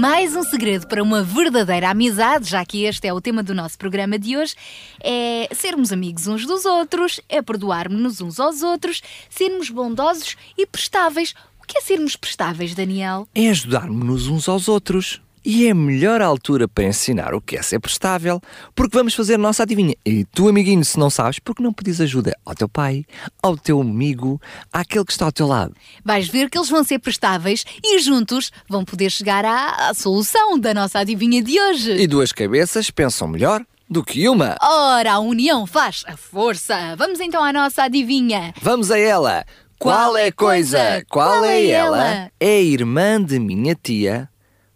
Mais 0.00 0.34
um 0.34 0.42
segredo 0.42 0.86
para 0.86 1.02
uma 1.02 1.22
verdadeira 1.22 1.90
amizade, 1.90 2.48
já 2.48 2.64
que 2.64 2.84
este 2.84 3.06
é 3.06 3.12
o 3.12 3.20
tema 3.20 3.42
do 3.42 3.54
nosso 3.54 3.76
programa 3.76 4.18
de 4.18 4.34
hoje, 4.34 4.54
é 4.98 5.46
sermos 5.54 5.92
amigos 5.92 6.26
uns 6.26 6.46
dos 6.46 6.64
outros, 6.64 7.20
é 7.28 7.42
perdoarmos-nos 7.42 8.18
uns 8.22 8.40
aos 8.40 8.62
outros, 8.62 9.02
sermos 9.28 9.68
bondosos 9.68 10.38
e 10.56 10.64
prestáveis. 10.64 11.34
O 11.62 11.66
que 11.66 11.76
é 11.76 11.82
sermos 11.82 12.16
prestáveis, 12.16 12.74
Daniel? 12.74 13.28
É 13.34 13.50
ajudarmos-nos 13.50 14.26
uns 14.26 14.48
aos 14.48 14.68
outros. 14.68 15.20
E 15.44 15.66
é 15.66 15.70
a 15.70 15.74
melhor 15.74 16.20
altura 16.20 16.68
para 16.68 16.84
ensinar 16.84 17.34
o 17.34 17.40
que 17.40 17.56
é 17.56 17.62
ser 17.62 17.80
prestável, 17.80 18.40
porque 18.74 18.96
vamos 18.96 19.14
fazer 19.14 19.34
a 19.34 19.38
nossa 19.38 19.62
adivinha. 19.62 19.94
E 20.04 20.24
tu, 20.26 20.48
amiguinho, 20.48 20.84
se 20.84 20.98
não 20.98 21.08
sabes, 21.08 21.38
porque 21.38 21.62
não 21.62 21.72
pedis 21.72 22.00
ajuda 22.00 22.36
ao 22.44 22.54
teu 22.54 22.68
pai, 22.68 23.04
ao 23.42 23.56
teu 23.56 23.80
amigo, 23.80 24.40
àquele 24.72 25.04
que 25.04 25.12
está 25.12 25.24
ao 25.24 25.32
teu 25.32 25.46
lado? 25.46 25.74
Vais 26.04 26.28
ver 26.28 26.50
que 26.50 26.58
eles 26.58 26.68
vão 26.68 26.84
ser 26.84 26.98
prestáveis 26.98 27.64
e 27.82 27.98
juntos 28.00 28.50
vão 28.68 28.84
poder 28.84 29.10
chegar 29.10 29.44
à, 29.44 29.88
à 29.88 29.94
solução 29.94 30.58
da 30.58 30.74
nossa 30.74 30.98
adivinha 30.98 31.42
de 31.42 31.58
hoje. 31.58 31.92
E 31.92 32.06
duas 32.06 32.32
cabeças 32.32 32.90
pensam 32.90 33.26
melhor 33.26 33.64
do 33.88 34.04
que 34.04 34.28
uma. 34.28 34.56
Ora, 34.62 35.14
a 35.14 35.18
união 35.18 35.66
faz 35.66 36.04
a 36.06 36.16
força. 36.16 36.94
Vamos 36.96 37.18
então 37.18 37.42
à 37.42 37.52
nossa 37.52 37.84
adivinha. 37.84 38.54
Vamos 38.60 38.90
a 38.90 38.98
ela. 38.98 39.44
Qual 39.78 40.16
é 40.16 40.26
a 40.26 40.32
coisa? 40.32 41.02
Qual 41.08 41.42
é 41.44 41.66
ela? 41.68 42.30
É 42.38 42.62
irmã 42.62 43.20
de 43.22 43.38
minha 43.38 43.74
tia, 43.74 44.28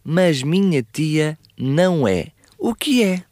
mas 0.04 0.42
minha 0.42 0.82
tia 0.82 1.38
não 1.58 2.06
é. 2.06 2.28
O 2.58 2.74
que 2.74 3.02
é? 3.02 3.24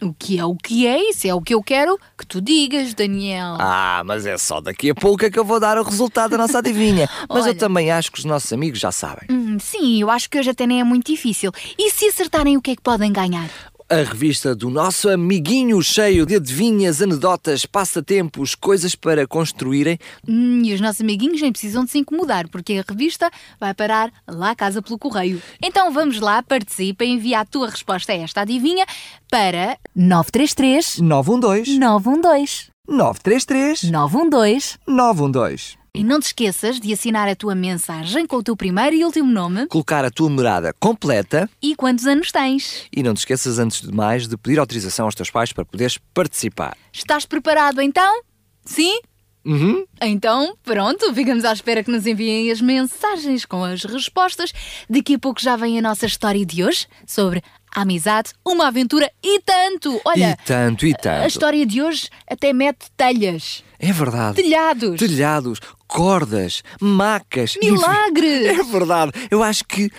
O 0.00 0.14
que 0.14 0.38
é 0.38 0.44
o 0.44 0.54
que 0.54 0.86
é? 0.86 1.10
Isso 1.10 1.26
é 1.26 1.34
o 1.34 1.40
que 1.40 1.52
eu 1.52 1.60
quero 1.60 1.98
que 2.16 2.24
tu 2.24 2.40
digas, 2.40 2.94
Daniel. 2.94 3.56
Ah, 3.58 4.02
mas 4.06 4.26
é 4.26 4.38
só 4.38 4.60
daqui 4.60 4.90
a 4.90 4.94
pouco 4.94 5.24
é 5.24 5.30
que 5.30 5.38
eu 5.38 5.44
vou 5.44 5.58
dar 5.58 5.76
o 5.76 5.82
resultado 5.82 6.30
da 6.30 6.38
nossa 6.38 6.58
adivinha. 6.58 7.08
Mas 7.28 7.46
eu 7.46 7.50
Olha. 7.50 7.54
também 7.56 7.90
acho 7.90 8.12
que 8.12 8.18
os 8.20 8.24
nossos 8.24 8.52
amigos 8.52 8.78
já 8.78 8.92
sabem. 8.92 9.26
Hum, 9.28 9.58
sim, 9.58 10.00
eu 10.00 10.08
acho 10.08 10.30
que 10.30 10.38
hoje 10.38 10.50
até 10.50 10.68
nem 10.68 10.80
é 10.80 10.84
muito 10.84 11.10
difícil. 11.10 11.50
E 11.76 11.90
se 11.90 12.06
acertarem, 12.06 12.56
o 12.56 12.62
que 12.62 12.70
é 12.70 12.76
que 12.76 12.82
podem 12.82 13.12
ganhar? 13.12 13.50
A 13.90 14.02
revista 14.02 14.54
do 14.54 14.68
nosso 14.68 15.08
amiguinho 15.08 15.80
cheio 15.82 16.26
de 16.26 16.36
adivinhas, 16.36 17.00
anedotas, 17.00 17.64
passatempos, 17.64 18.54
coisas 18.54 18.94
para 18.94 19.26
construírem. 19.26 19.98
Hum, 20.28 20.60
e 20.62 20.74
os 20.74 20.80
nossos 20.82 21.00
amiguinhos 21.00 21.40
nem 21.40 21.50
precisam 21.50 21.86
de 21.86 21.92
se 21.92 21.98
incomodar, 21.98 22.48
porque 22.48 22.74
a 22.74 22.84
revista 22.86 23.30
vai 23.58 23.72
parar 23.72 24.12
lá 24.28 24.50
a 24.50 24.54
casa 24.54 24.82
pelo 24.82 24.98
correio. 24.98 25.40
Então 25.62 25.90
vamos 25.90 26.20
lá, 26.20 26.42
participa 26.42 27.02
e 27.02 27.08
envia 27.08 27.40
a 27.40 27.46
tua 27.46 27.70
resposta 27.70 28.12
a 28.12 28.16
esta 28.16 28.42
adivinha 28.42 28.84
para 29.30 29.78
933 29.96 30.98
912 30.98 31.78
912 31.78 32.66
933 32.86 33.84
912 33.84 34.78
912. 34.86 35.78
E 35.98 36.04
não 36.04 36.20
te 36.20 36.26
esqueças 36.26 36.78
de 36.78 36.92
assinar 36.92 37.28
a 37.28 37.34
tua 37.34 37.54
mensagem 37.54 38.24
com 38.26 38.36
o 38.36 38.42
teu 38.42 38.56
primeiro 38.56 38.94
e 38.94 39.04
último 39.04 39.30
nome 39.32 39.66
Colocar 39.66 40.04
a 40.04 40.10
tua 40.10 40.30
morada 40.30 40.72
completa 40.78 41.50
e 41.60 41.74
quantos 41.74 42.06
anos 42.06 42.30
tens. 42.30 42.84
e 42.94 43.02
não 43.02 43.14
te 43.14 43.18
esqueças, 43.18 43.58
antes 43.58 43.82
de 43.82 43.92
mais, 43.92 44.28
de 44.28 44.36
pedir 44.36 44.58
autorização 44.60 45.06
aos 45.06 45.14
teus 45.14 45.30
pais 45.30 45.52
para 45.52 45.64
poderes 45.64 45.98
participar. 46.14 46.76
Estás 46.92 47.26
preparado 47.26 47.80
então? 47.82 48.22
Sim? 48.64 49.00
Uhum. 49.44 49.84
Então, 50.02 50.54
pronto, 50.62 51.12
ficamos 51.14 51.44
à 51.44 51.52
espera 51.52 51.82
que 51.82 51.90
nos 51.90 52.06
enviem 52.06 52.50
as 52.50 52.60
mensagens 52.60 53.44
com 53.44 53.64
as 53.64 53.82
respostas. 53.84 54.52
Daqui 54.90 55.14
a 55.14 55.18
pouco 55.18 55.40
já 55.40 55.56
vem 55.56 55.78
a 55.78 55.82
nossa 55.82 56.06
história 56.06 56.44
de 56.44 56.62
hoje 56.62 56.86
sobre 57.06 57.42
a 57.74 57.82
amizade, 57.82 58.30
uma 58.46 58.68
aventura 58.68 59.10
e 59.22 59.40
tanto. 59.40 60.00
Olha, 60.04 60.36
e 60.40 60.44
tanto, 60.46 60.86
e 60.86 60.92
a 60.92 60.96
tanto. 60.96 61.26
história 61.28 61.64
de 61.66 61.80
hoje 61.82 62.08
até 62.30 62.52
mete 62.52 62.86
telhas, 62.96 63.64
É 63.78 63.92
verdade. 63.92 64.36
telhados. 64.42 64.98
Telhados, 64.98 65.60
cordas, 65.88 66.62
macas. 66.80 67.56
enfim. 67.56 67.72
Milagres! 67.72 68.58
É 68.58 68.62
verdade. 68.62 69.12
Eu 69.30 69.42
acho 69.42 69.64
que 69.64 69.90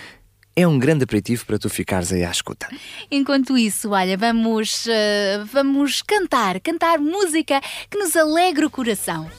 é 0.56 0.66
um 0.66 0.78
grande 0.78 1.04
aperitivo 1.04 1.44
para 1.46 1.58
tu 1.58 1.68
ficares 1.68 2.12
aí 2.12 2.24
à 2.24 2.30
escuta. 2.30 2.68
Enquanto 3.10 3.56
isso, 3.56 3.90
olha, 3.90 4.16
vamos, 4.16 4.86
eh, 4.88 5.42
vamos 5.52 6.02
cantar, 6.02 6.60
cantar 6.60 6.98
música 6.98 7.60
que 7.88 7.98
nos 7.98 8.16
alegre 8.16 8.66
o 8.66 8.70
coração. 8.70 9.30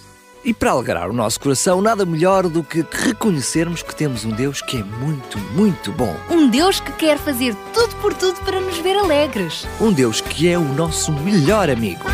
E 0.44 0.54
para 0.54 0.72
alegrar 0.72 1.10
o 1.10 1.14
nosso 1.14 1.40
coração, 1.40 1.82
nada 1.82 2.04
melhor 2.04 2.50
do 2.50 2.64
que 2.64 2.84
reconhecermos 2.92 3.84
que 3.84 3.96
temos 3.96 4.26
um 4.26 4.32
Deus 4.32 4.60
que 4.62 4.78
é 4.78 4.84
muito, 4.84 5.38
muito 5.54 5.92
bom. 5.92 6.16
Um 6.32 6.50
Deus 6.50 6.80
que 6.80 6.92
quer 6.94 7.20
fazer 7.20 7.56
tudo 7.74 7.96
por 7.98 8.14
tudo 8.16 8.40
para 8.42 8.60
nos 8.60 8.80
ver 8.80 8.98
alegres. 8.98 9.68
Um 9.80 9.94
Deus 9.94 10.20
que 10.20 10.50
é 10.50 10.58
o 10.58 10.64
nosso 10.74 11.12
melhor 11.12 11.70
amigo. 11.70 12.06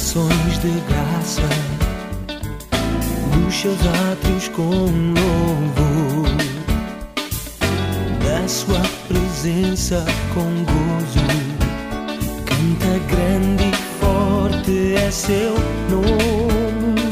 Ações 0.00 0.58
de 0.60 0.70
graça 0.88 1.42
nos 3.36 3.54
seus 3.54 3.78
átrios 4.10 4.48
com 4.48 4.64
louvor, 4.64 6.26
na 8.24 8.48
sua 8.48 8.80
presença 9.06 10.02
com 10.32 10.64
gozo. 10.64 11.26
Canta 12.46 12.98
grande 13.14 13.64
e 13.64 13.76
forte 14.00 14.94
é 14.94 15.10
seu 15.10 15.54
nome, 15.90 17.02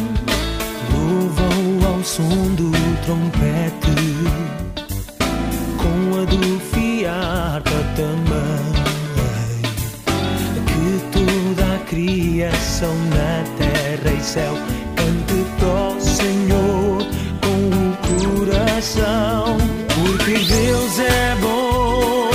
louva-o 0.91 1.95
ao 1.95 2.03
som 2.03 2.55
do 2.55 2.73
trompete, 3.05 4.01
com 5.77 6.23
a 6.23 6.25
do 6.25 6.59
fiarpa 6.59 7.71
também 7.95 8.28
criação 11.89 12.95
na 13.11 13.45
terra 13.57 14.11
e 14.17 14.21
céu. 14.23 14.55
Cante 14.97 15.45
pro 15.59 16.01
Senhor 16.01 16.99
com 17.43 17.61
o 17.75 17.97
coração, 18.07 19.57
porque 19.95 20.39
Deus 20.39 20.99
é 20.99 21.37
bom. 21.41 22.31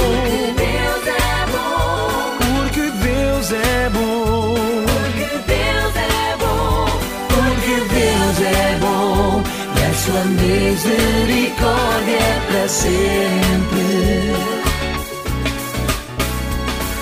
Deus 0.58 1.08
é 1.08 1.46
bom, 1.52 2.38
Porque 2.58 2.86
Deus 2.90 3.52
é 3.52 3.90
bom, 3.90 4.56
porque 4.90 5.28
Deus 5.48 5.96
é 5.96 6.36
bom, 6.40 6.86
porque 7.30 7.76
Deus 7.94 8.38
é 8.42 8.78
bom, 8.80 9.44
e 9.76 9.84
a 9.84 9.94
sua 9.94 10.24
misericórdia 10.26 12.18
é 12.18 12.42
para 12.48 12.68
sempre. 12.68 14.34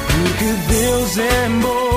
Porque 0.07 0.49
Deus 0.67 1.17
é 1.17 1.49
bom, 1.61 1.90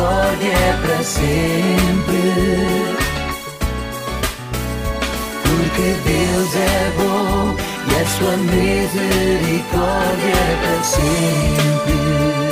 misericórdia 0.00 0.52
é 0.52 0.72
para 0.80 1.02
sempre. 1.02 2.22
Porque 5.42 5.96
Deus 6.04 6.54
é 6.56 6.92
bom 6.96 7.56
e 7.86 7.94
a 8.00 8.06
sua 8.06 8.36
misericórdia 8.36 9.80
é 10.32 10.56
para 10.62 10.82
sempre. 10.84 12.49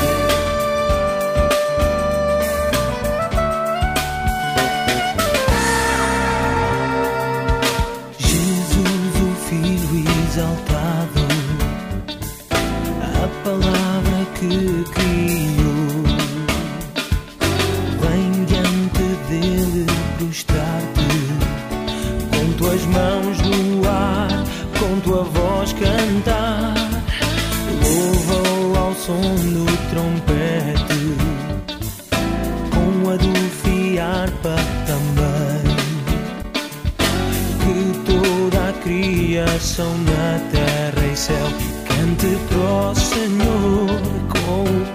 Na 39.85 40.41
terra 40.51 41.07
e 41.07 41.17
céu. 41.17 41.47
Cante 41.87 42.37
pro 42.49 42.95
Senhor 42.97 43.87
com 44.29 44.65
o 44.65 44.87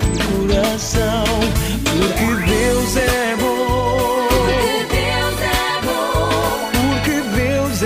coração, 0.48 1.24
porque 1.84 2.26
Deus 2.52 2.98
é 2.98 3.36
bom, 3.39 4.28
Deus 4.91 5.41
é 5.41 5.80
bom, 5.86 6.69
porque 6.74 7.22
Deus 7.22 7.84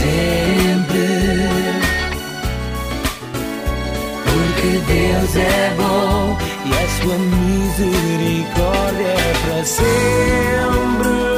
sempre. 0.00 1.06
Porque 4.24 4.70
Deus 4.92 5.36
é 5.36 5.74
bom 5.76 6.38
e 6.64 6.68
a 6.72 6.88
sua 7.02 7.16
misericórdia 7.18 9.06
é 9.06 9.32
para 9.44 9.64
sempre. 9.64 11.29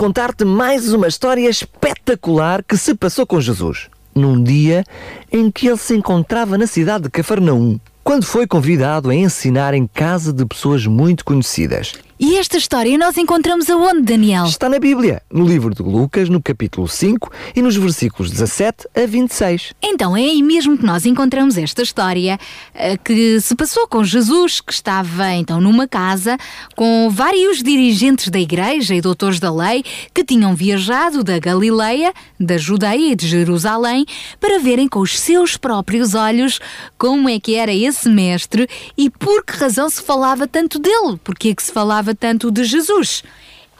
Contar-te 0.00 0.46
mais 0.46 0.94
uma 0.94 1.08
história 1.08 1.46
espetacular 1.46 2.64
que 2.64 2.74
se 2.74 2.94
passou 2.94 3.26
com 3.26 3.38
Jesus, 3.38 3.90
num 4.14 4.42
dia 4.42 4.82
em 5.30 5.50
que 5.50 5.66
ele 5.66 5.76
se 5.76 5.94
encontrava 5.94 6.56
na 6.56 6.66
cidade 6.66 7.04
de 7.04 7.10
Cafarnaum, 7.10 7.78
quando 8.02 8.24
foi 8.24 8.46
convidado 8.46 9.10
a 9.10 9.14
ensinar 9.14 9.74
em 9.74 9.86
casa 9.86 10.32
de 10.32 10.46
pessoas 10.46 10.86
muito 10.86 11.22
conhecidas. 11.22 11.92
E 12.22 12.36
esta 12.36 12.58
história 12.58 12.98
nós 12.98 13.16
encontramos 13.16 13.70
aonde, 13.70 14.02
Daniel? 14.02 14.44
Está 14.44 14.68
na 14.68 14.78
Bíblia, 14.78 15.22
no 15.32 15.42
livro 15.42 15.74
de 15.74 15.82
Lucas, 15.82 16.28
no 16.28 16.38
capítulo 16.42 16.86
5 16.86 17.32
e 17.56 17.62
nos 17.62 17.74
versículos 17.74 18.30
17 18.30 18.86
a 18.94 19.06
26. 19.06 19.72
Então 19.82 20.14
é 20.14 20.20
aí 20.20 20.42
mesmo 20.42 20.76
que 20.76 20.84
nós 20.84 21.06
encontramos 21.06 21.56
esta 21.56 21.80
história 21.80 22.38
eh, 22.74 22.98
que 22.98 23.40
se 23.40 23.56
passou 23.56 23.88
com 23.88 24.04
Jesus, 24.04 24.60
que 24.60 24.70
estava 24.70 25.32
então 25.32 25.62
numa 25.62 25.88
casa 25.88 26.36
com 26.76 27.08
vários 27.08 27.62
dirigentes 27.62 28.28
da 28.28 28.38
igreja 28.38 28.94
e 28.94 29.00
doutores 29.00 29.40
da 29.40 29.50
lei 29.50 29.82
que 30.12 30.22
tinham 30.22 30.54
viajado 30.54 31.24
da 31.24 31.38
Galileia, 31.38 32.12
da 32.38 32.58
Judeia 32.58 33.12
e 33.12 33.16
de 33.16 33.26
Jerusalém 33.26 34.04
para 34.38 34.58
verem 34.58 34.88
com 34.88 35.00
os 35.00 35.18
seus 35.18 35.56
próprios 35.56 36.14
olhos 36.14 36.60
como 36.98 37.30
é 37.30 37.40
que 37.40 37.54
era 37.54 37.72
esse 37.72 38.10
mestre 38.10 38.68
e 38.94 39.08
por 39.08 39.42
que 39.42 39.56
razão 39.56 39.88
se 39.88 40.02
falava 40.02 40.46
tanto 40.46 40.78
dele, 40.78 41.18
porque 41.24 41.48
é 41.48 41.54
que 41.54 41.62
se 41.62 41.72
falava 41.72 42.09
tanto 42.14 42.50
de 42.50 42.64
Jesus. 42.64 43.22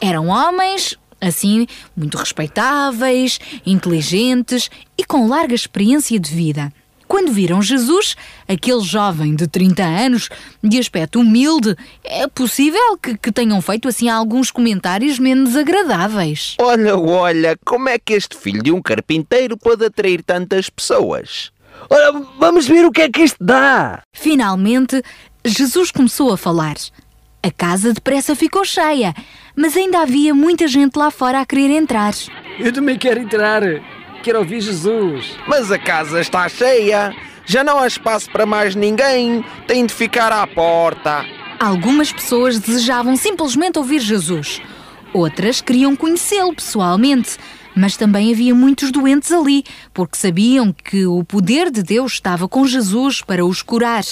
Eram 0.01 0.29
homens 0.29 0.99
assim, 1.21 1.67
muito 1.95 2.17
respeitáveis, 2.17 3.39
inteligentes 3.67 4.71
e 4.97 5.05
com 5.05 5.29
larga 5.29 5.55
experiência 5.55 6.19
de 6.19 6.35
vida. 6.35 6.73
Quando 7.07 7.33
viram 7.33 7.61
Jesus, 7.61 8.17
aquele 8.47 8.83
jovem 8.83 9.35
de 9.35 9.49
30 9.49 9.83
anos, 9.83 10.29
de 10.63 10.79
aspecto 10.79 11.19
humilde, 11.19 11.75
é 12.05 12.29
possível 12.29 12.97
que, 13.03 13.19
que 13.19 13.33
tenham 13.33 13.61
feito 13.61 13.89
assim 13.89 14.09
alguns 14.09 14.53
comentários 14.53 15.19
menos 15.19 15.57
agradáveis. 15.57 16.55
Olha, 16.61 16.97
olha, 16.97 17.59
como 17.65 17.89
é 17.89 17.99
que 17.99 18.13
este 18.13 18.37
filho 18.37 18.63
de 18.63 18.71
um 18.71 18.81
carpinteiro 18.81 19.59
pode 19.59 19.85
atrair 19.85 20.23
tantas 20.23 20.71
pessoas? 20.71 21.51
Ora, 21.91 22.13
vamos 22.39 22.69
ver 22.69 22.87
o 22.87 22.93
que 22.93 23.03
é 23.03 23.11
que 23.11 23.23
isto 23.23 23.43
dá. 23.43 24.03
Finalmente, 24.15 25.03
Jesus 25.45 25.91
começou 25.91 26.33
a 26.33 26.37
falar. 26.37 26.77
A 27.43 27.51
casa 27.51 27.95
depressa 27.95 28.37
ficou 28.37 28.65
cheia, 28.67 29.15
mas 29.57 29.75
ainda 29.75 30.01
havia 30.01 30.35
muita 30.35 30.69
gente 30.69 30.97
lá 30.97 31.11
fora 31.11 31.41
a 31.41 31.47
querer 31.47 31.71
entrar. 31.71 32.13
Eu 32.59 32.71
também 32.71 32.99
quero 32.99 33.19
entrar. 33.19 33.63
Quero 34.23 34.39
ouvir 34.41 34.61
Jesus. 34.61 35.35
Mas 35.49 35.73
a 35.73 35.79
casa 35.79 36.21
está 36.21 36.47
cheia. 36.51 37.15
Já 37.47 37.65
não 37.65 37.79
há 37.79 37.87
espaço 37.87 38.31
para 38.31 38.45
mais 38.45 38.75
ninguém. 38.75 39.43
Tem 39.67 39.87
de 39.87 39.95
ficar 39.95 40.31
à 40.31 40.47
porta. 40.47 41.25
Algumas 41.59 42.13
pessoas 42.13 42.59
desejavam 42.59 43.17
simplesmente 43.17 43.79
ouvir 43.79 44.01
Jesus. 44.01 44.61
Outras 45.15 45.63
queriam 45.63 45.97
conhecê-lo 45.97 46.55
pessoalmente. 46.55 47.39
Mas 47.75 47.97
também 47.97 48.33
havia 48.33 48.55
muitos 48.55 48.91
doentes 48.91 49.33
ali, 49.33 49.65
porque 49.95 50.19
sabiam 50.19 50.73
que 50.73 51.07
o 51.07 51.25
poder 51.25 51.71
de 51.71 51.83
Deus 51.83 52.15
estava 52.15 52.49
com 52.49 52.67
Jesus 52.67 53.23
para 53.23 53.47
os 53.47 53.63
curar. 53.63 54.05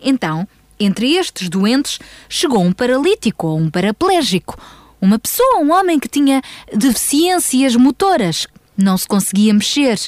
Então, 0.00 0.46
entre 0.84 1.14
estes 1.14 1.48
doentes, 1.48 1.98
chegou 2.28 2.62
um 2.62 2.72
paralítico 2.72 3.46
ou 3.46 3.58
um 3.58 3.70
paraplégico. 3.70 4.58
Uma 5.00 5.18
pessoa, 5.18 5.58
um 5.60 5.72
homem 5.72 5.98
que 5.98 6.08
tinha 6.08 6.40
deficiências 6.72 7.76
motoras, 7.76 8.46
não 8.76 8.96
se 8.96 9.06
conseguia 9.06 9.54
mexer. 9.54 9.98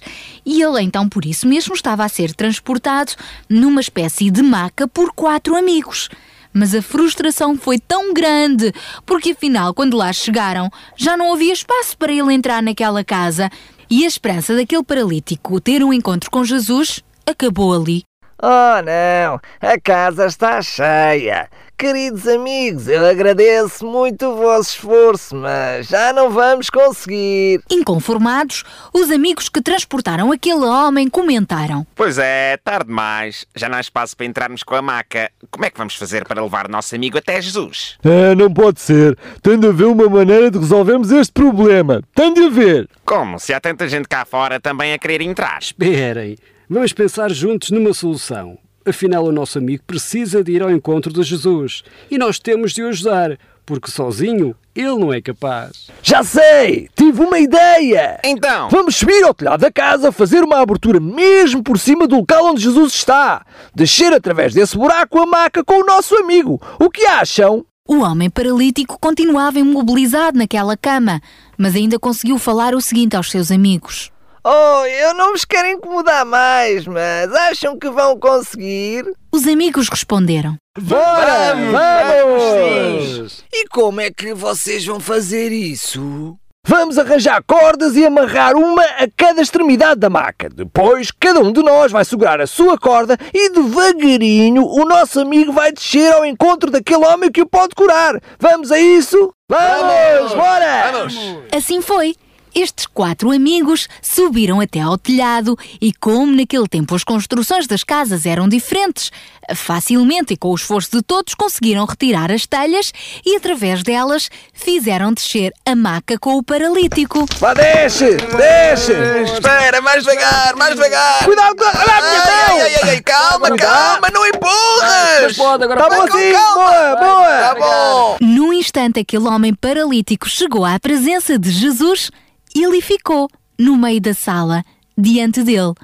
E 0.45 0.63
ele 0.63 0.83
então, 0.83 1.09
por 1.09 1.25
isso 1.25 1.47
mesmo, 1.47 1.75
estava 1.75 2.05
a 2.05 2.09
ser 2.09 2.35
transportado 2.35 3.13
numa 3.49 3.81
espécie 3.81 4.31
de 4.31 4.43
maca 4.43 4.89
por 4.89 5.13
quatro 5.13 5.57
amigos. 5.57 6.09
Mas 6.53 6.75
a 6.75 6.81
frustração 6.81 7.57
foi 7.57 7.79
tão 7.79 8.15
grande, 8.15 8.73
porque 9.05 9.33
afinal, 9.33 9.75
quando 9.75 9.97
lá 9.97 10.13
chegaram, 10.13 10.71
já 10.97 11.17
não 11.17 11.33
havia 11.33 11.53
espaço 11.53 11.97
para 11.99 12.13
ele 12.13 12.33
entrar 12.33 12.63
naquela 12.63 13.05
casa. 13.05 13.51
E 13.89 14.05
a 14.05 14.09
esperança 14.09 14.57
daquele 14.57 14.83
paralítico 14.83 15.61
ter 15.61 15.85
um 15.85 15.93
encontro 15.93 16.31
com 16.31 16.45
Jesus 16.45 17.05
acabou 17.27 17.75
ali. 17.75 18.03
Oh 18.43 18.83
não, 18.83 19.41
a 19.61 19.81
casa 19.83 20.27
está 20.27 20.61
cheia. 20.61 21.49
Queridos 21.79 22.27
amigos, 22.27 22.89
eu 22.89 23.05
agradeço 23.05 23.87
muito 23.87 24.27
o 24.27 24.37
vosso 24.37 24.71
esforço, 24.71 25.37
mas 25.37 25.87
já 25.87 26.11
não 26.11 26.31
vamos 26.31 26.71
conseguir. 26.71 27.61
Inconformados, 27.71 28.65
os 28.95 29.11
amigos 29.11 29.51
que 29.51 29.61
transportaram 29.61 30.33
aquele 30.33 30.65
homem 30.65 31.09
comentaram: 31.09 31.87
Pois 31.95 32.17
é, 32.17 32.57
tarde 32.57 32.87
demais. 32.87 33.47
Já 33.55 33.69
não 33.69 33.77
há 33.77 33.81
espaço 33.81 34.17
para 34.17 34.25
entrarmos 34.25 34.63
com 34.63 34.75
a 34.75 34.81
maca. 34.81 35.31
Como 35.51 35.67
é 35.67 35.71
que 35.71 35.77
vamos 35.77 35.97
fazer 35.97 36.27
para 36.27 36.43
levar 36.43 36.67
o 36.67 36.71
nosso 36.73 36.95
amigo 36.95 37.19
até 37.19 37.41
Jesus? 37.43 37.99
É, 38.03 38.35
não 38.35 38.53
pode 38.53 38.81
ser. 38.81 39.17
Tem 39.43 39.59
de 39.59 39.67
haver 39.67 39.87
uma 39.87 40.09
maneira 40.09 40.51
de 40.51 40.59
resolvermos 40.59 41.11
este 41.11 41.33
problema. 41.33 42.03
Tem 42.15 42.33
de 42.33 42.45
haver. 42.45 42.89
Como? 43.05 43.39
Se 43.39 43.53
há 43.53 43.61
tanta 43.61 43.87
gente 43.87 44.09
cá 44.09 44.25
fora 44.25 44.59
também 44.59 44.95
a 44.95 44.99
querer 44.99 45.21
entrar. 45.21 45.59
Esperem. 45.61 46.37
Vamos 46.69 46.93
pensar 46.93 47.31
juntos 47.31 47.71
numa 47.71 47.95
solução. 47.95 48.59
Afinal, 48.85 49.25
o 49.25 49.31
nosso 49.31 49.57
amigo 49.57 49.85
precisa 49.87 50.43
de 50.43 50.51
ir 50.51 50.63
ao 50.63 50.71
encontro 50.71 51.13
de 51.13 51.23
Jesus 51.23 51.85
e 52.11 52.19
nós 52.19 52.41
temos 52.41 52.73
de 52.73 52.83
o 52.83 52.89
ajudar, 52.89 53.39
porque 53.65 53.89
sozinho 53.89 54.53
ele 54.75 54.97
não 54.97 55.13
é 55.13 55.21
capaz. 55.21 55.87
Já 56.03 56.25
sei! 56.25 56.89
Tive 56.97 57.23
uma 57.23 57.39
ideia! 57.39 58.19
Então? 58.25 58.69
Vamos 58.69 58.97
subir 58.97 59.23
ao 59.23 59.33
telhado 59.33 59.61
da 59.61 59.71
casa, 59.71 60.11
fazer 60.11 60.43
uma 60.43 60.59
abertura 60.59 60.99
mesmo 60.99 61.63
por 61.63 61.79
cima 61.79 62.09
do 62.09 62.17
local 62.17 62.47
onde 62.47 62.63
Jesus 62.63 62.95
está. 62.95 63.47
Descer 63.73 64.13
através 64.13 64.53
desse 64.53 64.77
buraco 64.77 65.21
a 65.21 65.27
maca 65.27 65.63
com 65.63 65.81
o 65.81 65.87
nosso 65.87 66.17
amigo. 66.17 66.61
O 66.81 66.91
que 66.91 67.07
acham? 67.07 67.65
O 67.87 68.01
homem 68.01 68.29
paralítico 68.29 68.99
continuava 69.01 69.61
imobilizado 69.61 70.37
naquela 70.37 70.77
cama, 70.77 71.21
mas 71.57 71.77
ainda 71.77 71.97
conseguiu 71.97 72.37
falar 72.41 72.75
o 72.75 72.81
seguinte 72.81 73.17
aos 73.17 73.31
seus 73.31 73.53
amigos. 73.53 74.11
Oh, 74.49 74.87
eu 74.87 75.13
não 75.13 75.33
vos 75.33 75.45
quero 75.45 75.67
incomodar 75.67 76.25
mais, 76.25 76.87
mas 76.87 77.33
acham 77.33 77.77
que 77.77 77.91
vão 77.91 78.17
conseguir? 78.17 79.05
Os 79.33 79.45
amigos 79.45 79.89
responderam: 79.89 80.57
Vamos! 80.79 81.73
Vamos! 81.73 83.45
E 83.53 83.67
como 83.67 84.01
é 84.01 84.09
que 84.09 84.33
vocês 84.35 84.87
vão 84.87 85.01
fazer 85.01 85.51
isso? 85.51 86.39
Vamos 86.65 86.97
arranjar 86.97 87.43
cordas 87.45 87.97
e 87.97 88.07
amarrar 88.07 88.55
uma 88.55 88.85
a 88.85 89.09
cada 89.17 89.43
extremidade 89.43 89.99
da 89.99 90.09
maca. 90.09 90.49
Depois, 90.49 91.11
cada 91.11 91.41
um 91.41 91.51
de 91.53 91.61
nós 91.61 91.91
vai 91.91 92.05
segurar 92.05 92.41
a 92.41 92.47
sua 92.47 92.79
corda 92.79 93.19
e 93.35 93.51
devagarinho 93.51 94.65
o 94.65 94.85
nosso 94.85 95.19
amigo 95.19 95.53
vai 95.53 95.73
descer 95.73 96.13
ao 96.13 96.25
encontro 96.25 96.71
daquele 96.71 97.05
homem 97.05 97.33
que 97.33 97.43
o 97.43 97.49
pode 97.49 97.75
curar. 97.75 98.21
Vamos 98.39 98.71
a 98.71 98.79
isso? 98.79 99.33
Vamos! 99.49 100.35
Bora! 100.35 101.09
Assim 101.53 101.81
foi. 101.81 102.15
Estes 102.59 102.87
quatro 102.87 103.31
amigos 103.33 103.87
subiram 104.01 104.63
até 104.63 104.81
ao 104.81 104.97
telhado 104.97 105.59
e, 105.79 105.93
como 105.93 106.35
naquele 106.35 106.67
tempo 106.67 106.95
as 106.95 107.05
construções 107.05 107.67
das 107.67 107.85
casas 107.85 108.25
eram 108.25 108.49
diferentes, 108.49 109.13
facilmente 109.55 110.33
e 110.33 110.39
com 110.39 110.49
o 110.49 110.55
esforço 110.55 110.91
de 110.97 111.03
todos 111.03 111.35
conseguiram 111.35 111.85
retirar 111.85 112.33
as 112.33 112.47
telhas 112.47 112.93
e, 113.27 113.37
através 113.37 113.83
delas, 113.83 114.31
fizeram 114.55 115.13
descer 115.13 115.53
a 115.67 115.77
maca 115.77 116.19
com 116.19 116.39
o 116.39 116.43
paralítico. 116.43 117.27
Vá, 117.39 117.53
desce! 117.53 118.17
Desce! 118.17 118.93
Espera, 119.35 119.83
mais 119.83 120.03
devagar, 120.03 120.57
mais 120.57 120.75
devagar. 120.75 121.25
Cuidado, 121.27 121.55
cuidado! 121.57 121.77
Olha 121.79 121.93
a 121.99 122.01
minha 122.01 122.23
Ai, 122.23 122.49
mão! 122.49 122.57
ai, 122.59 122.75
ai, 122.75 122.89
ai, 122.89 123.01
calma, 123.03 123.55
calma, 123.59 124.09
não 124.11 124.27
empurres. 124.27 125.23
Mas 125.25 125.37
pode, 125.37 125.63
agora 125.65 125.81
Tá 125.83 125.89
bom 125.91 126.03
assim, 126.05 126.33
calma. 126.33 126.65
boa, 126.65 126.97
boa. 126.97 127.39
Tá 127.39 127.55
bom. 127.55 128.17
Num 128.23 128.51
instante, 128.55 129.01
aquele 129.01 129.29
homem 129.29 129.53
paralítico 129.53 130.27
chegou 130.27 130.65
à 130.65 130.81
presença 130.81 131.39
de 131.39 131.51
Jesus 131.51 132.11
e 132.57 132.65
ali 132.65 132.81
ficou, 132.81 133.29
no 133.59 133.77
meio 133.77 134.01
da 134.01 134.15
sala, 134.15 134.65
diante 134.97 135.43
dele. 135.43 135.75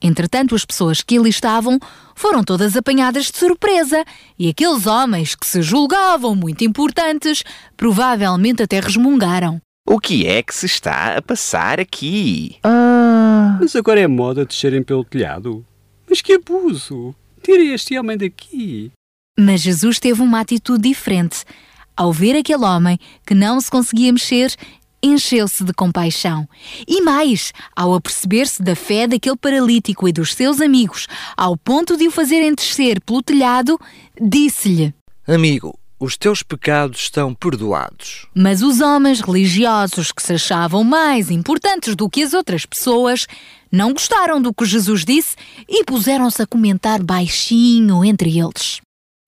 Entretanto, 0.00 0.54
as 0.54 0.64
pessoas 0.64 1.02
que 1.02 1.18
ali 1.18 1.28
estavam 1.28 1.78
foram 2.14 2.42
todas 2.42 2.78
apanhadas 2.78 3.26
de 3.26 3.36
surpresa 3.36 4.02
e 4.38 4.48
aqueles 4.48 4.86
homens 4.86 5.34
que 5.34 5.46
se 5.46 5.60
julgavam 5.60 6.34
muito 6.34 6.64
importantes 6.64 7.44
provavelmente 7.76 8.62
até 8.62 8.80
resmungaram. 8.80 9.60
O 9.86 10.00
que 10.00 10.26
é 10.26 10.42
que 10.42 10.54
se 10.54 10.64
está 10.64 11.18
a 11.18 11.20
passar 11.20 11.78
aqui? 11.78 12.56
Ah. 12.62 13.58
Mas 13.60 13.76
agora 13.76 14.00
é 14.00 14.06
moda 14.06 14.46
descerem 14.46 14.82
pelo 14.82 15.04
telhado. 15.04 15.62
Mas 16.08 16.22
que 16.22 16.32
abuso! 16.32 17.14
Tirem 17.42 17.74
este 17.74 17.98
homem 17.98 18.16
daqui. 18.16 18.90
Mas 19.38 19.60
Jesus 19.60 19.98
teve 19.98 20.22
uma 20.22 20.40
atitude 20.40 20.88
diferente. 20.88 21.44
Ao 21.94 22.10
ver 22.10 22.34
aquele 22.34 22.64
homem 22.64 22.98
que 23.26 23.34
não 23.34 23.60
se 23.60 23.70
conseguia 23.70 24.10
mexer, 24.10 24.56
encheu-se 25.04 25.62
de 25.64 25.72
compaixão. 25.72 26.48
E 26.86 27.00
mais, 27.02 27.52
ao 27.76 27.94
aperceber-se 27.94 28.62
da 28.62 28.74
fé 28.74 29.06
daquele 29.06 29.36
paralítico 29.36 30.08
e 30.08 30.12
dos 30.12 30.34
seus 30.34 30.60
amigos, 30.60 31.06
ao 31.36 31.56
ponto 31.56 31.96
de 31.96 32.08
o 32.08 32.10
fazerem 32.10 32.54
descer 32.54 33.00
pelo 33.00 33.22
telhado, 33.22 33.78
disse-lhe: 34.20 34.94
Amigo, 35.26 35.78
os 35.98 36.16
teus 36.16 36.42
pecados 36.42 37.02
estão 37.02 37.34
perdoados. 37.34 38.26
Mas 38.34 38.62
os 38.62 38.80
homens 38.80 39.20
religiosos 39.20 40.12
que 40.12 40.22
se 40.22 40.34
achavam 40.34 40.84
mais 40.84 41.30
importantes 41.30 41.94
do 41.94 42.08
que 42.10 42.22
as 42.22 42.34
outras 42.34 42.66
pessoas 42.66 43.26
não 43.70 43.92
gostaram 43.92 44.40
do 44.40 44.52
que 44.52 44.64
Jesus 44.64 45.04
disse 45.04 45.36
e 45.68 45.84
puseram-se 45.84 46.42
a 46.42 46.46
comentar 46.46 47.02
baixinho 47.02 48.04
entre 48.04 48.38
eles. 48.38 48.80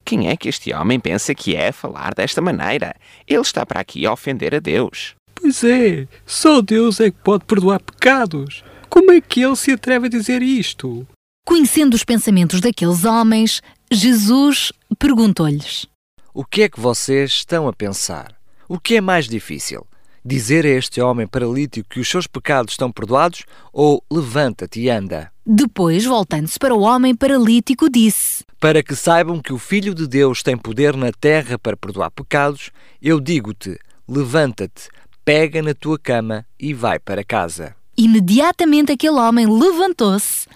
Quem 0.04 0.28
é 0.28 0.36
que 0.36 0.48
este 0.48 0.72
homem 0.72 1.00
pensa 1.00 1.34
que 1.34 1.56
é 1.56 1.72
falar 1.72 2.14
desta 2.14 2.40
maneira? 2.40 2.94
Ele 3.26 3.40
está 3.40 3.66
para 3.66 3.80
aqui 3.80 4.06
a 4.06 4.12
ofender 4.12 4.54
a 4.54 4.60
Deus. 4.60 5.15
Pois 5.46 5.62
é, 5.62 6.08
só 6.26 6.60
Deus 6.60 6.98
é 6.98 7.08
que 7.08 7.18
pode 7.22 7.44
perdoar 7.44 7.78
pecados. 7.78 8.64
Como 8.90 9.12
é 9.12 9.20
que 9.20 9.42
ele 9.42 9.54
se 9.54 9.70
atreve 9.70 10.06
a 10.06 10.10
dizer 10.10 10.42
isto? 10.42 11.06
Conhecendo 11.46 11.94
os 11.94 12.02
pensamentos 12.02 12.60
daqueles 12.60 13.04
homens, 13.04 13.62
Jesus 13.88 14.72
perguntou-lhes: 14.98 15.86
O 16.34 16.44
que 16.44 16.62
é 16.62 16.68
que 16.68 16.80
vocês 16.80 17.30
estão 17.30 17.68
a 17.68 17.72
pensar? 17.72 18.34
O 18.68 18.76
que 18.76 18.96
é 18.96 19.00
mais 19.00 19.28
difícil? 19.28 19.86
Dizer 20.24 20.66
a 20.66 20.70
este 20.70 21.00
homem 21.00 21.28
paralítico 21.28 21.90
que 21.90 22.00
os 22.00 22.08
seus 22.08 22.26
pecados 22.26 22.72
estão 22.72 22.90
perdoados 22.90 23.44
ou 23.72 24.02
levanta-te 24.12 24.80
e 24.80 24.90
anda? 24.90 25.30
Depois, 25.46 26.04
voltando-se 26.04 26.58
para 26.58 26.74
o 26.74 26.80
homem 26.80 27.14
paralítico, 27.14 27.88
disse: 27.88 28.42
Para 28.58 28.82
que 28.82 28.96
saibam 28.96 29.40
que 29.40 29.52
o 29.52 29.58
Filho 29.58 29.94
de 29.94 30.08
Deus 30.08 30.42
tem 30.42 30.56
poder 30.56 30.96
na 30.96 31.12
terra 31.12 31.56
para 31.56 31.76
perdoar 31.76 32.10
pecados, 32.10 32.72
eu 33.00 33.20
digo-te: 33.20 33.78
levanta-te, 34.08 34.88
pega 35.26 35.60
na 35.60 35.74
tua 35.74 35.98
cama 35.98 36.46
e 36.56 36.72
vai 36.72 37.00
para 37.00 37.24
casa. 37.24 37.74
Imediatamente 37.98 38.92
aquele 38.92 39.18
homem 39.18 39.44
levantou-se, 39.44 40.46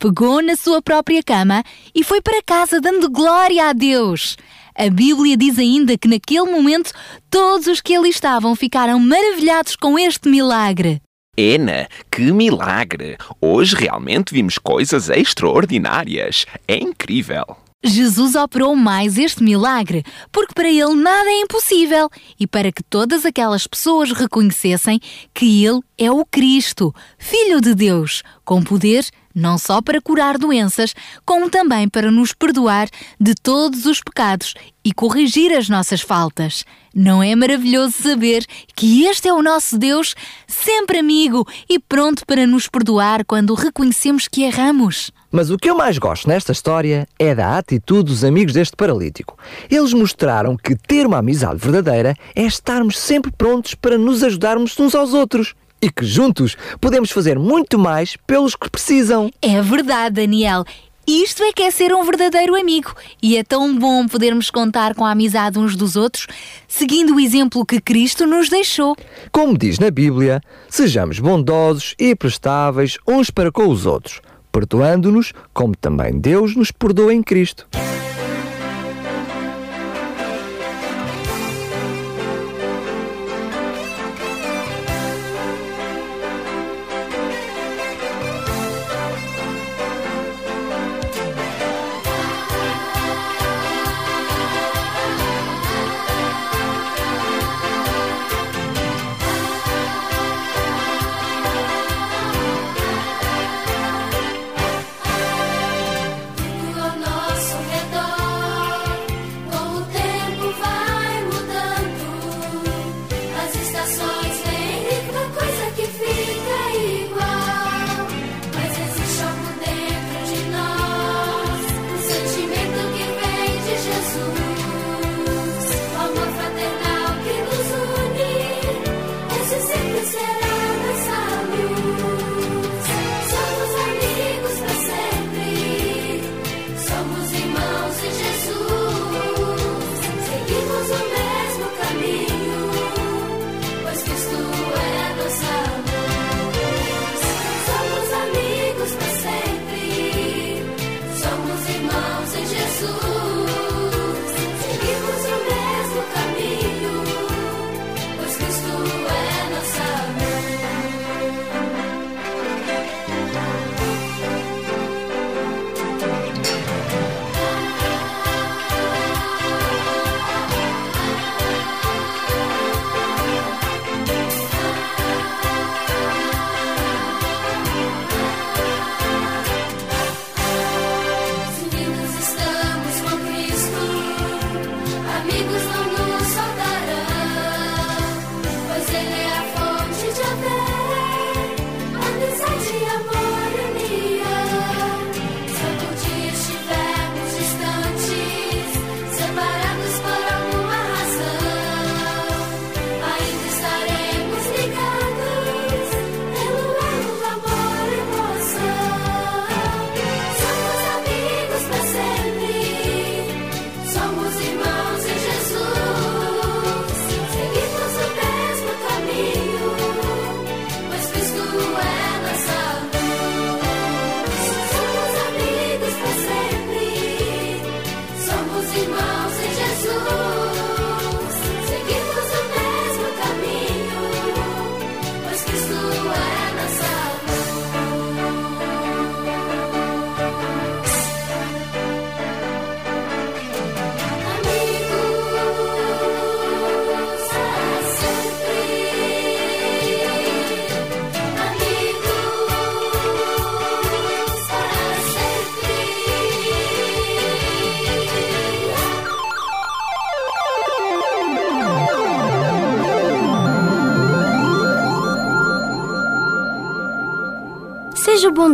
pegou 0.00 0.42
na 0.42 0.56
sua 0.56 0.82
própria 0.82 1.22
cama 1.22 1.62
e 1.94 2.02
foi 2.02 2.20
para 2.20 2.42
casa 2.42 2.80
dando 2.80 3.08
glória 3.08 3.68
a 3.68 3.72
Deus. 3.72 4.36
A 4.74 4.90
Bíblia 4.90 5.36
diz 5.36 5.60
ainda 5.60 5.96
que 5.96 6.08
naquele 6.08 6.50
momento 6.50 6.90
todos 7.30 7.68
os 7.68 7.80
que 7.80 7.94
ali 7.94 8.10
estavam 8.10 8.56
ficaram 8.56 8.98
maravilhados 8.98 9.76
com 9.76 9.96
este 9.96 10.28
milagre. 10.28 11.00
Ena, 11.36 11.86
que 12.10 12.32
milagre! 12.32 13.16
Hoje 13.40 13.76
realmente 13.76 14.34
vimos 14.34 14.58
coisas 14.58 15.08
extraordinárias. 15.08 16.46
É 16.66 16.76
incrível. 16.76 17.56
Jesus 17.84 18.34
operou 18.34 18.74
mais 18.74 19.18
este 19.18 19.42
milagre, 19.42 20.02
porque 20.32 20.54
para 20.54 20.68
ele 20.68 20.94
nada 20.94 21.28
é 21.28 21.40
impossível 21.40 22.10
e 22.38 22.46
para 22.46 22.72
que 22.72 22.82
todas 22.82 23.24
aquelas 23.24 23.66
pessoas 23.66 24.12
reconhecessem 24.12 25.00
que 25.32 25.64
ele 25.64 25.80
é 25.98 26.10
o 26.10 26.24
Cristo, 26.24 26.94
Filho 27.18 27.60
de 27.60 27.74
Deus, 27.74 28.22
com 28.44 28.62
poder 28.62 29.06
não 29.34 29.58
só 29.58 29.82
para 29.82 30.00
curar 30.00 30.38
doenças, 30.38 30.94
como 31.24 31.50
também 31.50 31.86
para 31.86 32.10
nos 32.10 32.32
perdoar 32.32 32.88
de 33.20 33.34
todos 33.34 33.84
os 33.84 34.00
pecados 34.00 34.54
e 34.82 34.94
corrigir 34.94 35.52
as 35.52 35.68
nossas 35.68 36.00
faltas. 36.00 36.64
Não 36.94 37.22
é 37.22 37.36
maravilhoso 37.36 38.02
saber 38.02 38.46
que 38.74 39.04
este 39.04 39.28
é 39.28 39.32
o 39.34 39.42
nosso 39.42 39.76
Deus, 39.76 40.14
sempre 40.48 40.98
amigo 40.98 41.46
e 41.68 41.78
pronto 41.78 42.24
para 42.26 42.46
nos 42.46 42.66
perdoar 42.66 43.26
quando 43.26 43.52
reconhecemos 43.52 44.26
que 44.26 44.42
erramos? 44.42 45.12
Mas 45.30 45.50
o 45.50 45.56
que 45.56 45.68
eu 45.68 45.76
mais 45.76 45.98
gosto 45.98 46.28
nesta 46.28 46.52
história 46.52 47.06
é 47.18 47.34
da 47.34 47.58
atitude 47.58 48.04
dos 48.04 48.24
amigos 48.24 48.52
deste 48.52 48.76
paralítico. 48.76 49.36
Eles 49.70 49.92
mostraram 49.92 50.56
que 50.56 50.76
ter 50.76 51.06
uma 51.06 51.18
amizade 51.18 51.58
verdadeira 51.58 52.14
é 52.34 52.42
estarmos 52.42 52.98
sempre 52.98 53.30
prontos 53.30 53.74
para 53.74 53.98
nos 53.98 54.22
ajudarmos 54.22 54.78
uns 54.78 54.94
aos 54.94 55.12
outros. 55.12 55.54
E 55.82 55.90
que 55.90 56.06
juntos 56.06 56.56
podemos 56.80 57.10
fazer 57.10 57.38
muito 57.38 57.78
mais 57.78 58.16
pelos 58.26 58.56
que 58.56 58.70
precisam. 58.70 59.30
É 59.42 59.60
verdade, 59.60 60.16
Daniel. 60.16 60.64
Isto 61.06 61.44
é 61.44 61.52
que 61.52 61.62
é 61.62 61.70
ser 61.70 61.94
um 61.94 62.02
verdadeiro 62.02 62.56
amigo. 62.56 62.92
E 63.22 63.36
é 63.36 63.44
tão 63.44 63.78
bom 63.78 64.08
podermos 64.08 64.50
contar 64.50 64.92
com 64.92 65.04
a 65.04 65.12
amizade 65.12 65.56
uns 65.56 65.76
dos 65.76 65.94
outros, 65.94 66.26
seguindo 66.66 67.14
o 67.14 67.20
exemplo 67.20 67.64
que 67.64 67.80
Cristo 67.80 68.26
nos 68.26 68.48
deixou. 68.48 68.96
Como 69.30 69.56
diz 69.56 69.78
na 69.78 69.88
Bíblia, 69.88 70.40
sejamos 70.68 71.20
bondosos 71.20 71.94
e 71.96 72.16
prestáveis 72.16 72.98
uns 73.06 73.30
para 73.30 73.52
com 73.52 73.68
os 73.68 73.86
outros, 73.86 74.20
perdoando-nos 74.56 75.34
como 75.52 75.76
também 75.76 76.18
Deus 76.18 76.56
nos 76.56 76.70
perdoa 76.70 77.12
em 77.12 77.22
Cristo. 77.22 77.68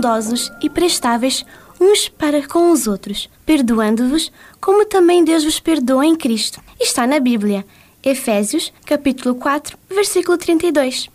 Bondosos 0.03 0.51
e 0.61 0.69
prestáveis 0.69 1.47
uns 1.81 2.09
para 2.09 2.47
com 2.47 2.73
os 2.73 2.89
outros, 2.89 3.31
perdoando-vos, 3.47 4.33
como 4.61 4.85
também 4.85 5.25
Deus 5.25 5.45
vos 5.45 5.61
perdoa 5.61 6.05
em 6.05 6.17
Cristo. 6.17 6.61
Está 6.81 7.07
na 7.07 7.21
Bíblia. 7.21 7.65
Efésios, 8.03 8.73
capítulo 8.85 9.37
4, 9.37 9.79
versículo 9.89 10.37
32. 10.37 11.09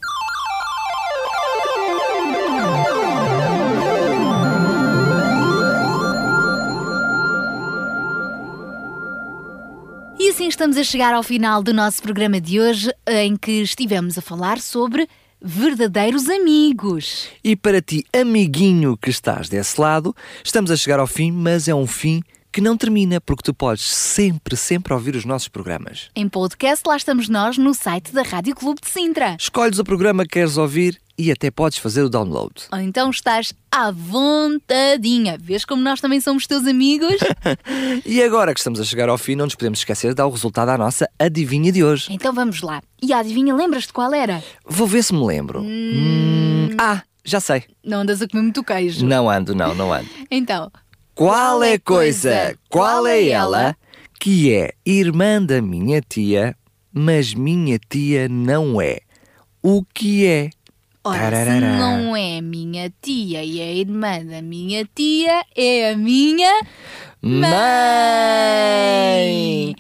E 10.18 10.30
assim 10.30 10.48
estamos 10.48 10.78
a 10.78 10.84
chegar 10.84 11.14
ao 11.14 11.24
final 11.24 11.62
do 11.62 11.74
nosso 11.74 12.02
programa 12.02 12.40
de 12.40 12.62
hoje, 12.62 12.90
em 13.06 13.36
que 13.36 13.62
estivemos 13.62 14.18
a 14.18 14.22
falar 14.22 14.60
sobre 14.62 15.10
verdadeiros 15.42 16.30
amigos. 16.30 17.28
E 17.44 17.56
para 17.56 17.82
ti, 17.82 18.06
amiguinho 18.14 18.98
que 18.98 19.10
estás 19.10 19.50
desse 19.50 19.80
lado, 19.80 20.16
estamos 20.44 20.72
a 20.72 20.76
chegar 20.76 21.00
ao 21.00 21.08
fim, 21.08 21.32
mas 21.32 21.68
é 21.68 21.76
um 21.76 21.88
fim 21.88 22.22
que 22.52 22.62
não 22.62 22.76
termina, 22.76 23.22
porque 23.22 23.44
tu 23.44 23.54
podes 23.54 23.84
sempre, 23.84 24.56
sempre 24.56 24.94
ouvir 24.94 25.16
os 25.16 25.26
nossos 25.26 25.48
programas. 25.48 26.10
Em 26.16 26.28
podcast, 26.28 26.88
lá 26.88 26.98
estamos 26.98 27.30
nós 27.30 27.58
no 27.58 27.74
site 27.74 28.12
da 28.12 28.24
Rádio 28.24 28.56
Clube 28.56 28.82
de 28.82 28.90
Sintra. 28.90 29.38
Escolhes 29.40 29.78
o 29.78 29.84
programa 29.84 30.24
que 30.24 30.32
queres 30.32 30.58
ouvir 30.58 31.00
e 31.18 31.32
até 31.32 31.50
podes 31.50 31.78
fazer 31.80 32.04
o 32.04 32.10
download. 32.10 32.54
Ou 32.72 32.80
então 32.80 33.10
estás 33.10 33.54
à 33.72 33.90
vontadinha. 33.92 35.38
Vês 35.40 35.66
como 35.66 35.82
nós 35.82 36.00
também 36.00 36.22
somos 36.22 36.46
teus 36.48 36.66
amigos? 36.66 37.16
E 38.06 38.22
agora 38.24 38.54
que 38.54 38.60
estamos 38.60 38.80
a 38.80 38.84
chegar 38.84 39.10
ao 39.10 39.18
fim, 39.18 39.36
não 39.36 39.46
nos 39.46 39.56
podemos 39.56 39.80
esquecer 39.80 40.10
de 40.10 40.16
dar 40.16 40.28
o 40.28 40.30
resultado 40.30 40.70
à 40.70 40.78
nossa 40.78 41.10
adivinha 41.20 41.72
de 41.72 41.84
hoje. 41.84 42.08
então 42.12 42.34
vamos 42.34 42.62
lá. 42.62 42.82
E 43.02 43.12
a 43.14 43.20
adivinha, 43.20 43.54
lembras-te 43.56 43.92
qual 43.92 44.14
era? 44.14 44.44
Vou 44.66 44.88
ver 44.88 45.04
se 45.04 45.14
me 45.14 45.26
lembro. 45.26 45.62
Hum, 45.62 46.70
Ah, 46.78 47.02
já 47.26 47.40
sei. 47.40 47.64
Não 47.84 48.02
andas 48.02 48.22
a 48.22 48.28
comer 48.28 48.44
muito 48.44 48.64
queijo. 48.64 49.06
Não 49.06 49.30
ando, 49.30 49.54
não, 49.56 49.74
não 49.76 49.92
ando. 49.94 50.08
Então, 50.32 50.72
Qual 51.16 51.64
é 51.64 51.78
coisa, 51.78 52.56
qual 52.70 53.06
é 53.08 53.28
ela, 53.30 53.76
que 54.20 54.54
é 54.54 54.72
irmã 54.86 55.42
da 55.44 55.62
minha 55.62 56.02
tia, 56.02 56.56
mas 56.94 57.34
minha 57.34 57.80
tia 57.90 58.30
não 58.30 58.80
é? 58.82 59.00
O 59.62 59.84
que 59.94 60.26
é? 60.26 60.50
Ora, 61.08 61.46
se 61.46 61.60
não 61.60 62.16
é 62.16 62.42
minha 62.42 62.92
tia 63.02 63.44
e 63.44 63.60
é 63.60 63.76
irmã 63.76 64.24
da 64.26 64.42
minha 64.42 64.88
tia, 64.96 65.44
é 65.56 65.92
a 65.92 65.98
minha 65.98 66.52
Mãe! 67.22 67.48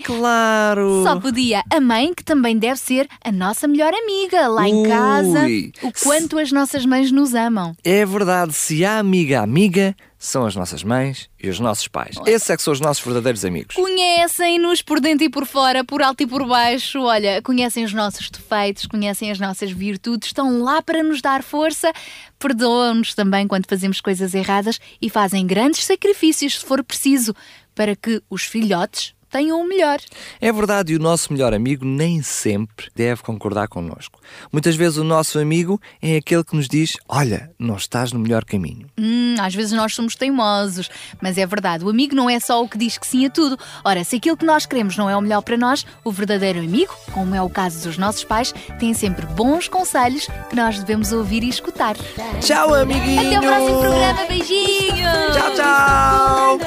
Claro! 0.04 1.04
Só 1.04 1.20
podia. 1.20 1.64
A 1.72 1.80
mãe, 1.80 2.12
que 2.14 2.24
também 2.24 2.58
deve 2.58 2.80
ser 2.80 3.08
a 3.24 3.32
nossa 3.32 3.68
melhor 3.68 3.94
amiga 3.94 4.48
lá 4.48 4.68
em 4.68 4.82
Ui. 4.82 4.90
casa. 4.90 5.46
O 5.84 5.92
quanto 6.04 6.40
as 6.40 6.52
nossas 6.52 6.84
mães 6.86 7.12
nos 7.12 7.36
amam. 7.36 7.76
É 7.84 8.04
verdade, 8.06 8.54
se 8.54 8.84
há 8.84 8.98
amiga 8.98 9.42
amiga, 9.42 9.96
são 10.18 10.45
as 10.45 10.55
nossas 10.55 10.84
mães 10.84 11.30
e 11.41 11.49
os 11.49 11.59
nossos 11.59 11.88
pais. 11.88 12.15
Esses 12.26 12.49
é 12.49 12.57
que 12.57 12.63
são 12.63 12.74
os 12.74 12.80
nossos 12.80 13.03
verdadeiros 13.03 13.45
amigos. 13.45 13.76
Conhecem-nos 13.76 14.82
por 14.82 14.99
dentro 14.99 15.26
e 15.26 15.30
por 15.30 15.45
fora, 15.45 15.84
por 15.84 16.01
alto 16.01 16.24
e 16.24 16.28
por 16.28 16.45
baixo. 16.47 17.01
Olha, 17.01 17.41
conhecem 17.41 17.84
os 17.84 17.93
nossos 17.93 18.30
defeitos, 18.30 18.88
conhecem 18.88 19.30
as 19.30 19.39
nossas 19.39 19.72
virtudes, 19.72 20.30
estão 20.30 20.61
lá 20.61 20.82
para 20.82 21.03
nos 21.03 21.22
dar 21.22 21.43
força, 21.43 21.91
perdoam-nos 22.39 23.13
também 23.13 23.47
quando 23.47 23.68
fazemos 23.68 24.01
coisas 24.01 24.34
erradas 24.34 24.80
e 25.01 25.09
fazem 25.09 25.45
grandes 25.45 25.84
sacrifícios, 25.84 26.59
se 26.59 26.65
for 26.65 26.84
preciso, 26.84 27.36
para 27.76 27.95
que 27.95 28.22
os 28.30 28.43
filhotes 28.43 29.16
tenham 29.30 29.62
o 29.62 29.68
melhor. 29.68 30.00
É 30.40 30.52
verdade, 30.52 30.94
e 30.94 30.96
o 30.96 31.00
nosso 31.00 31.32
melhor 31.32 31.54
amigo 31.54 31.86
nem 31.86 32.22
sempre 32.22 32.88
deve 32.96 33.22
concordar 33.22 33.68
connosco. 33.68 34.20
Muitas 34.52 34.76
vezes 34.76 34.98
o 34.98 35.04
nosso 35.04 35.40
amigo 35.40 35.80
é 36.02 36.18
aquele 36.18 36.44
que 36.44 36.56
nos 36.56 36.68
diz: 36.68 36.98
Olha, 37.08 37.52
não 37.58 37.76
estás 37.76 38.12
no 38.12 38.20
melhor 38.20 38.44
caminho. 38.46 38.88
Hum, 38.98 39.36
às 39.40 39.54
vezes 39.54 39.72
nós 39.72 39.94
somos 39.94 40.16
teimosos, 40.16 40.90
mas 41.22 41.38
é 41.38 41.46
verdade, 41.46 41.84
o 41.84 41.90
amigo 41.90 42.16
não 42.16 42.30
é 42.30 42.40
só 42.40 42.64
o 42.64 42.70
que 42.70 42.78
diz 42.78 42.98
que 42.98 43.08
sim 43.08 43.26
a 43.26 43.30
tudo. 43.30 43.58
Ora, 43.84 44.04
se 44.04 44.16
aquilo 44.16 44.38
que 44.38 44.46
nós 44.46 44.66
queremos 44.66 44.98
não 44.98 45.10
é 45.10 45.16
o 45.16 45.22
melhor 45.22 45.42
para 45.42 45.58
nós, 45.58 45.86
o 46.04 46.12
verdadeiro 46.12 46.60
amigo, 46.60 46.94
como 47.12 47.36
é 47.36 47.42
o 47.42 47.50
caso 47.50 47.88
dos 47.88 47.98
nossos 47.98 48.24
pais, 48.24 48.54
tem 48.80 48.94
sempre 48.94 49.26
bons 49.26 49.68
conselhos 49.68 50.28
que 50.50 50.56
nós 50.56 50.80
devemos 50.80 51.12
ouvir 51.12 51.44
e 51.44 51.50
escutar. 51.50 51.96
Tchau, 52.42 52.74
amiguinhos! 52.74 53.28
Até 53.28 53.40
o 53.40 53.42
próximo 53.42 53.80
programa, 53.80 54.26
beijinhos! 54.26 55.36
Tchau, 55.36 55.56
tchau! 55.56 56.58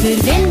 Alegre 0.00 0.30
eu 0.44 0.47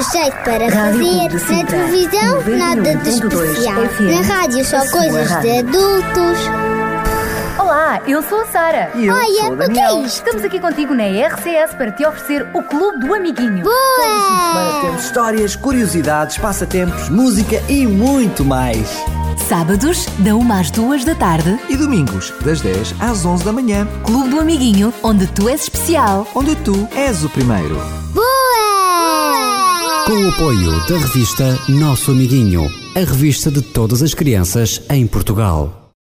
de 0.00 0.12
jeito 0.12 0.36
para 0.44 0.70
fazer. 0.70 1.56
Na 1.56 1.64
televisão, 1.64 2.56
nada 2.58 2.96
de 2.96 3.08
especial. 3.10 3.82
Na 4.00 4.34
rádio, 4.34 4.64
só 4.64 4.78
coisas 4.90 5.28
de 5.42 5.58
adultos. 5.58 6.38
Olá, 7.58 8.00
eu 8.06 8.22
sou 8.22 8.40
a 8.40 8.46
Sara. 8.46 8.90
E 8.94 9.06
eu 9.06 9.14
Olha, 9.14 9.42
sou 9.42 9.50
o 9.50 9.54
o 9.54 9.56
que 9.58 9.62
é 9.64 9.66
Daniel. 9.66 10.06
isto? 10.06 10.24
Estamos 10.24 10.44
aqui 10.44 10.58
contigo 10.58 10.94
na 10.94 11.04
RCS 11.04 11.74
para 11.76 11.92
te 11.92 12.04
oferecer 12.06 12.46
o 12.54 12.62
Clube 12.62 13.06
do 13.06 13.14
Amiguinho. 13.14 13.62
Boa! 13.64 14.80
Temos 14.80 15.04
histórias, 15.04 15.54
curiosidades, 15.54 16.38
passatempos, 16.38 17.10
música 17.10 17.62
e 17.68 17.86
muito 17.86 18.42
mais. 18.44 18.88
Sábados, 19.48 20.06
da 20.18 20.34
1 20.34 20.52
às 20.52 20.70
2 20.70 21.04
da 21.04 21.14
tarde. 21.14 21.58
E 21.68 21.76
domingos, 21.76 22.32
das 22.42 22.60
10 22.62 22.94
às 23.00 23.24
11 23.26 23.44
da 23.44 23.52
manhã. 23.52 23.86
Clube 24.04 24.30
do 24.30 24.40
Amiguinho, 24.40 24.94
onde 25.02 25.26
tu 25.26 25.48
és 25.48 25.62
especial. 25.62 26.26
Onde 26.34 26.56
tu 26.56 26.88
és 26.94 27.22
o 27.22 27.28
primeiro. 27.28 27.76
Com 30.10 30.24
o 30.24 30.28
apoio 30.28 30.72
da 30.88 30.98
revista 30.98 31.56
Nosso 31.68 32.10
Amiguinho, 32.10 32.68
a 32.96 32.98
revista 32.98 33.48
de 33.48 33.62
todas 33.62 34.02
as 34.02 34.12
crianças 34.12 34.82
em 34.90 35.06
Portugal. 35.06 35.79